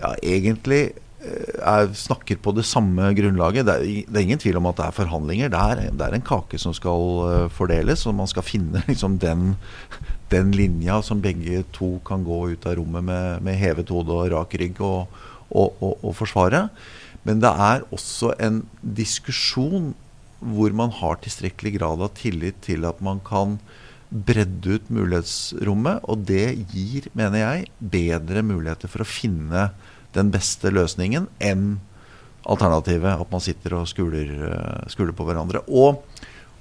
ja, 0.00 0.14
egentlig 0.22 0.88
er, 1.24 1.88
snakker 1.96 2.38
på 2.42 2.52
det 2.56 2.64
samme 2.68 3.10
grunnlaget. 3.16 3.66
Det 3.66 3.74
er, 3.74 3.84
det 4.08 4.18
er, 4.18 4.24
ingen 4.24 4.42
tvil 4.42 4.58
om 4.60 4.68
at 4.70 4.78
det 4.80 4.88
er 4.88 4.96
forhandlinger. 4.98 5.52
Det 5.52 5.60
er, 5.60 5.82
det 5.92 6.06
er 6.06 6.16
en 6.16 6.26
kake 6.26 6.60
som 6.60 6.74
skal 6.76 7.06
uh, 7.24 7.46
fordeles, 7.52 8.04
og 8.08 8.16
man 8.18 8.30
skal 8.30 8.46
finne 8.46 8.84
liksom, 8.90 9.18
den, 9.22 9.54
den, 10.32 10.52
linja 10.56 11.00
som 11.04 11.22
begge 11.24 11.64
to 11.76 11.96
kan 12.06 12.26
gå 12.26 12.40
ut 12.54 12.68
av 12.68 12.78
rommet 12.80 13.06
med, 13.06 13.42
med 13.46 13.58
hevet 13.60 13.92
hode 13.94 14.14
og 14.14 14.30
rak 14.34 14.56
rygg 14.60 14.80
og, 14.84 15.18
og, 15.50 15.74
og, 15.80 15.98
og, 16.00 16.12
forsvare. 16.18 16.66
Men 17.24 17.40
det 17.40 17.52
er 17.70 17.86
også 17.94 18.34
en 18.42 18.64
diskusjon 18.82 19.94
hvor 20.44 20.74
man 20.76 20.92
har 21.00 21.18
tilstrekkelig 21.22 21.76
grad 21.78 22.04
av 22.04 22.12
tillit 22.18 22.60
til 22.66 22.84
at 22.88 23.00
man 23.04 23.22
kan 23.24 23.58
bredde 24.14 24.76
ut 24.76 24.92
mulighetsrommet. 24.92 26.04
Og 26.10 26.26
det 26.28 26.46
gir, 26.72 27.08
mener 27.16 27.40
jeg, 27.40 27.72
bedre 27.78 28.44
muligheter 28.46 28.90
for 28.90 29.04
å 29.04 29.08
finne 29.08 29.70
den 30.14 30.30
beste 30.34 30.70
løsningen 30.70 31.26
enn 31.42 31.78
alternativet 32.44 33.22
at 33.22 33.30
man 33.32 33.42
sitter 33.42 33.78
og 33.78 33.88
skuler, 33.88 34.30
uh, 34.44 34.84
skuler 34.92 35.14
på 35.16 35.26
hverandre. 35.26 35.64
Og, 35.66 36.02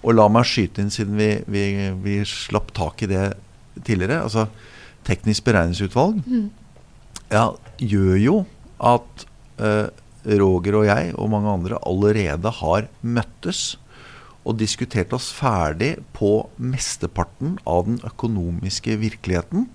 og, 0.02 0.12
la 0.16 0.30
meg 0.32 0.48
skyte 0.48 0.84
inn, 0.84 0.94
siden 0.94 1.20
vi, 1.20 1.30
vi, 1.52 1.66
vi, 2.04 2.22
slapp 2.28 2.72
tak 2.76 3.04
i 3.04 3.12
det 3.12 3.26
tidligere. 3.84 4.24
altså 4.24 4.48
Teknisk 5.04 5.44
beregningsutvalg 5.50 6.22
mm. 6.24 6.46
ja, 7.34 7.50
gjør 7.84 8.16
jo 8.22 8.38
at 8.80 9.26
uh, 9.60 9.90
Roger 10.24 10.80
og 10.80 10.86
jeg 10.88 11.14
og 11.20 11.32
mange 11.34 11.52
andre 11.52 11.80
allerede 11.84 12.52
har 12.62 12.90
møttes 13.02 13.74
og 14.44 14.58
diskutert 14.60 15.14
oss 15.16 15.30
ferdig 15.36 15.96
på 16.16 16.50
mesteparten 16.60 17.58
av 17.68 17.86
den 17.88 18.00
økonomiske 18.04 18.98
virkeligheten. 19.00 19.70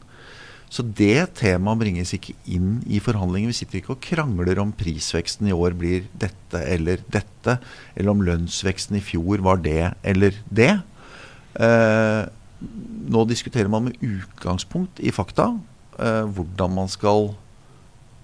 Så 0.69 0.85
det 0.85 1.31
temaet 1.39 1.81
bringes 1.81 2.13
ikke 2.13 2.35
inn 2.53 2.83
i 2.85 3.01
forhandlinger. 3.01 3.49
Vi 3.53 3.57
sitter 3.63 3.81
ikke 3.81 3.95
og 3.95 4.03
krangler 4.05 4.61
om 4.61 4.75
prisveksten 4.77 5.49
i 5.49 5.57
år 5.57 5.77
blir 5.81 6.05
dette 6.21 6.61
eller 6.61 7.01
dette, 7.09 7.57
eller 7.97 8.13
om 8.13 8.25
lønnsveksten 8.27 8.99
i 9.01 9.05
fjor 9.05 9.41
var 9.47 9.63
det 9.65 9.95
eller 10.05 10.37
det. 10.53 10.75
Eh, 11.57 12.23
nå 13.09 13.25
diskuterer 13.31 13.73
man 13.73 13.89
med 13.89 14.05
utgangspunkt 14.05 15.01
i 15.01 15.15
fakta 15.15 15.55
eh, 15.97 16.25
hvordan 16.29 16.77
man 16.77 16.93
skal 16.93 17.33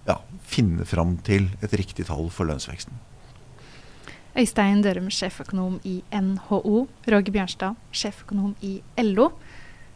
ja, 0.09 0.19
finne 0.45 0.87
fram 0.88 1.17
til 1.27 1.49
et 1.64 1.75
riktig 1.77 2.09
tall 2.11 2.31
for 2.33 2.49
lønnsveksten. 2.51 2.97
Øystein 4.35 4.83
Dørum, 4.83 5.11
sjeføkonom 5.14 5.79
i 5.87 6.01
NHO. 6.11 6.87
Roger 7.07 7.35
Bjørnstad, 7.35 7.79
sjeføkonom 7.95 8.57
i 8.67 8.81
LO. 9.05 9.31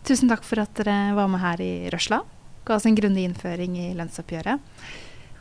Tusen 0.07 0.31
takk 0.31 0.47
for 0.47 0.63
at 0.63 0.75
dere 0.79 1.17
var 1.19 1.31
med 1.31 1.43
her 1.43 1.63
i 1.65 1.73
Røsla 1.93 2.23
ga 2.69 2.77
oss 2.77 2.87
en 2.87 2.97
grundig 2.99 3.25
innføring 3.25 3.79
i 3.81 3.93
lønnsoppgjøret. 3.97 4.61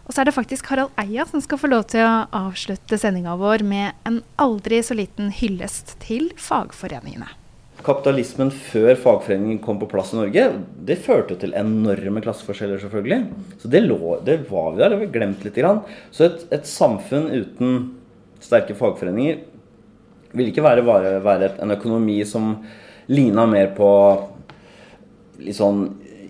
Og 0.07 0.13
så 0.15 0.21
er 0.21 0.29
det 0.29 0.37
faktisk 0.37 0.69
Harald 0.71 0.95
Eia 1.01 1.25
som 1.27 1.43
skal 1.43 1.59
få 1.59 1.67
lov 1.67 1.89
til 1.91 2.05
å 2.07 2.27
avslutte 2.45 2.99
sendinga 2.99 3.35
vår 3.39 3.65
med 3.67 4.07
en 4.07 4.21
aldri 4.39 4.79
så 4.85 4.95
liten 4.95 5.33
hyllest 5.35 5.97
til 6.03 6.29
fagforeningene. 6.39 7.27
Kapitalismen 7.85 8.49
før 8.49 8.95
fagforeningen 8.99 9.59
kom 9.63 9.77
på 9.79 9.89
plass 9.91 10.13
i 10.15 10.17
Norge, 10.17 10.47
det 10.87 10.97
førte 11.05 11.37
til 11.39 11.53
enorme 11.57 12.23
klasseforskjeller, 12.25 12.81
selvfølgelig. 12.81 13.19
Så 13.61 13.69
det, 13.71 13.83
lå, 13.85 14.17
det 14.25 14.39
var 14.49 14.71
vi 14.73 14.81
der, 14.81 14.95
det 14.95 15.01
var 15.03 15.13
glemt 15.13 15.45
litt. 15.45 15.57
Grann. 15.57 15.83
Så 16.11 16.25
et, 16.25 16.47
et, 16.57 16.65
samfunn 16.69 17.29
uten 17.31 17.77
sterke 18.43 18.75
fagforeninger 18.77 19.43
ville 20.33 20.51
ikke 20.51 20.65
være, 20.65 20.83
være, 21.23 21.53
en 21.63 21.73
økonomi 21.77 22.17
som 22.27 22.57
ligna 23.07 23.45
mer 23.49 23.71
på 23.77 23.91
litt 25.45 25.57
sånn 25.57 25.85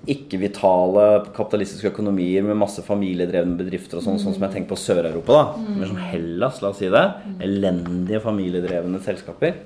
ikke-vitale 0.08 1.06
kapitalistiske 1.36 1.90
økonomier 1.92 2.46
med 2.48 2.60
masse 2.60 2.84
familiedrevne 2.86 3.58
bedrifter 3.60 4.00
og 4.00 4.06
sånn, 4.06 4.16
mm. 4.16 4.24
sånn 4.24 4.36
som 4.38 4.46
jeg 4.46 4.54
tenker 4.54 4.72
på 4.72 4.80
Sør-Europa. 4.80 5.36
da, 5.36 5.64
mm. 5.64 5.74
Mer 5.82 5.90
som 5.90 6.00
Hellas, 6.12 6.62
la 6.64 6.72
oss 6.72 6.80
si 6.80 6.92
det. 6.94 7.04
Mm. 7.26 7.36
Elendige 7.48 8.22
familiedrevne 8.24 9.02
selskaper. 9.04 9.58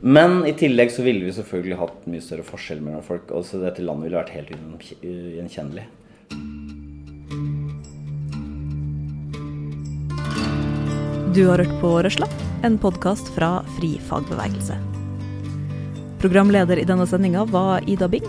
Men 0.00 0.46
i 0.46 0.52
tillegg 0.54 0.92
så 0.94 1.02
ville 1.02 1.26
vi 1.26 1.32
selvfølgelig 1.34 1.78
hatt 1.80 2.04
mye 2.06 2.22
større 2.22 2.46
forskjell 2.46 2.82
mellom 2.84 3.02
folk. 3.02 3.32
Og 3.34 3.46
så 3.46 3.58
dette 3.62 3.82
landet 3.82 4.06
ville 4.06 4.20
vært 4.20 4.34
helt 4.36 4.52
ugjenkjennelig. 5.02 5.88
Du 11.34 11.42
har 11.46 11.60
hørt 11.60 11.74
på 11.82 11.90
Røsla, 12.02 12.26
en 12.66 12.78
podkast 12.80 13.28
fra 13.34 13.58
Fri 13.76 13.96
fagbevegelse. 14.08 14.78
Programleder 16.22 16.80
i 16.80 16.86
denne 16.86 17.06
sendinga 17.06 17.44
var 17.50 17.84
Ida 17.86 18.08
Bing. 18.10 18.26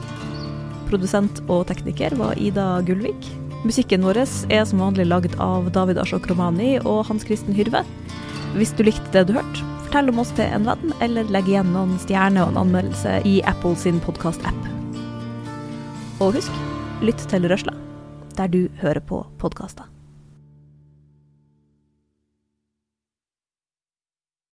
Produsent 0.89 1.41
og 1.47 1.67
tekniker 1.69 2.13
var 2.19 2.38
Ida 2.38 2.82
Gullvik. 2.86 3.29
Musikken 3.65 4.05
vår 4.05 4.21
er 4.23 4.65
som 4.65 4.82
vanlig 4.82 5.08
lagd 5.10 5.38
av 5.41 5.71
David 5.73 6.01
Ashok 6.01 6.29
Romani 6.29 6.77
og 6.82 7.03
Hans 7.10 7.25
Kristen 7.27 7.58
Hyrve. 7.58 7.82
Hvis 8.58 8.73
du 8.77 8.86
likte 8.86 9.13
det 9.13 9.27
du 9.29 9.36
hørte, 9.38 9.68
fortell 9.89 10.12
om 10.12 10.19
oss 10.21 10.30
til 10.38 10.45
en 10.54 10.67
venn, 10.69 10.91
eller 11.02 11.32
legg 11.34 11.47
igjen 11.49 11.71
noen 11.73 11.95
stjerner 12.04 12.45
og 12.45 12.52
en 12.52 12.62
anmeldelse 12.62 13.15
i 13.25 13.39
Apple 13.49 13.73
sin 13.73 13.97
podkast-app. 14.06 14.67
Og 16.21 16.36
husk, 16.38 16.60
lytt 17.02 17.25
til 17.32 17.49
Røsla, 17.49 17.73
der 18.38 18.54
du 18.54 18.67
hører 18.84 19.02
på 19.02 19.23
podkaster. 19.41 19.89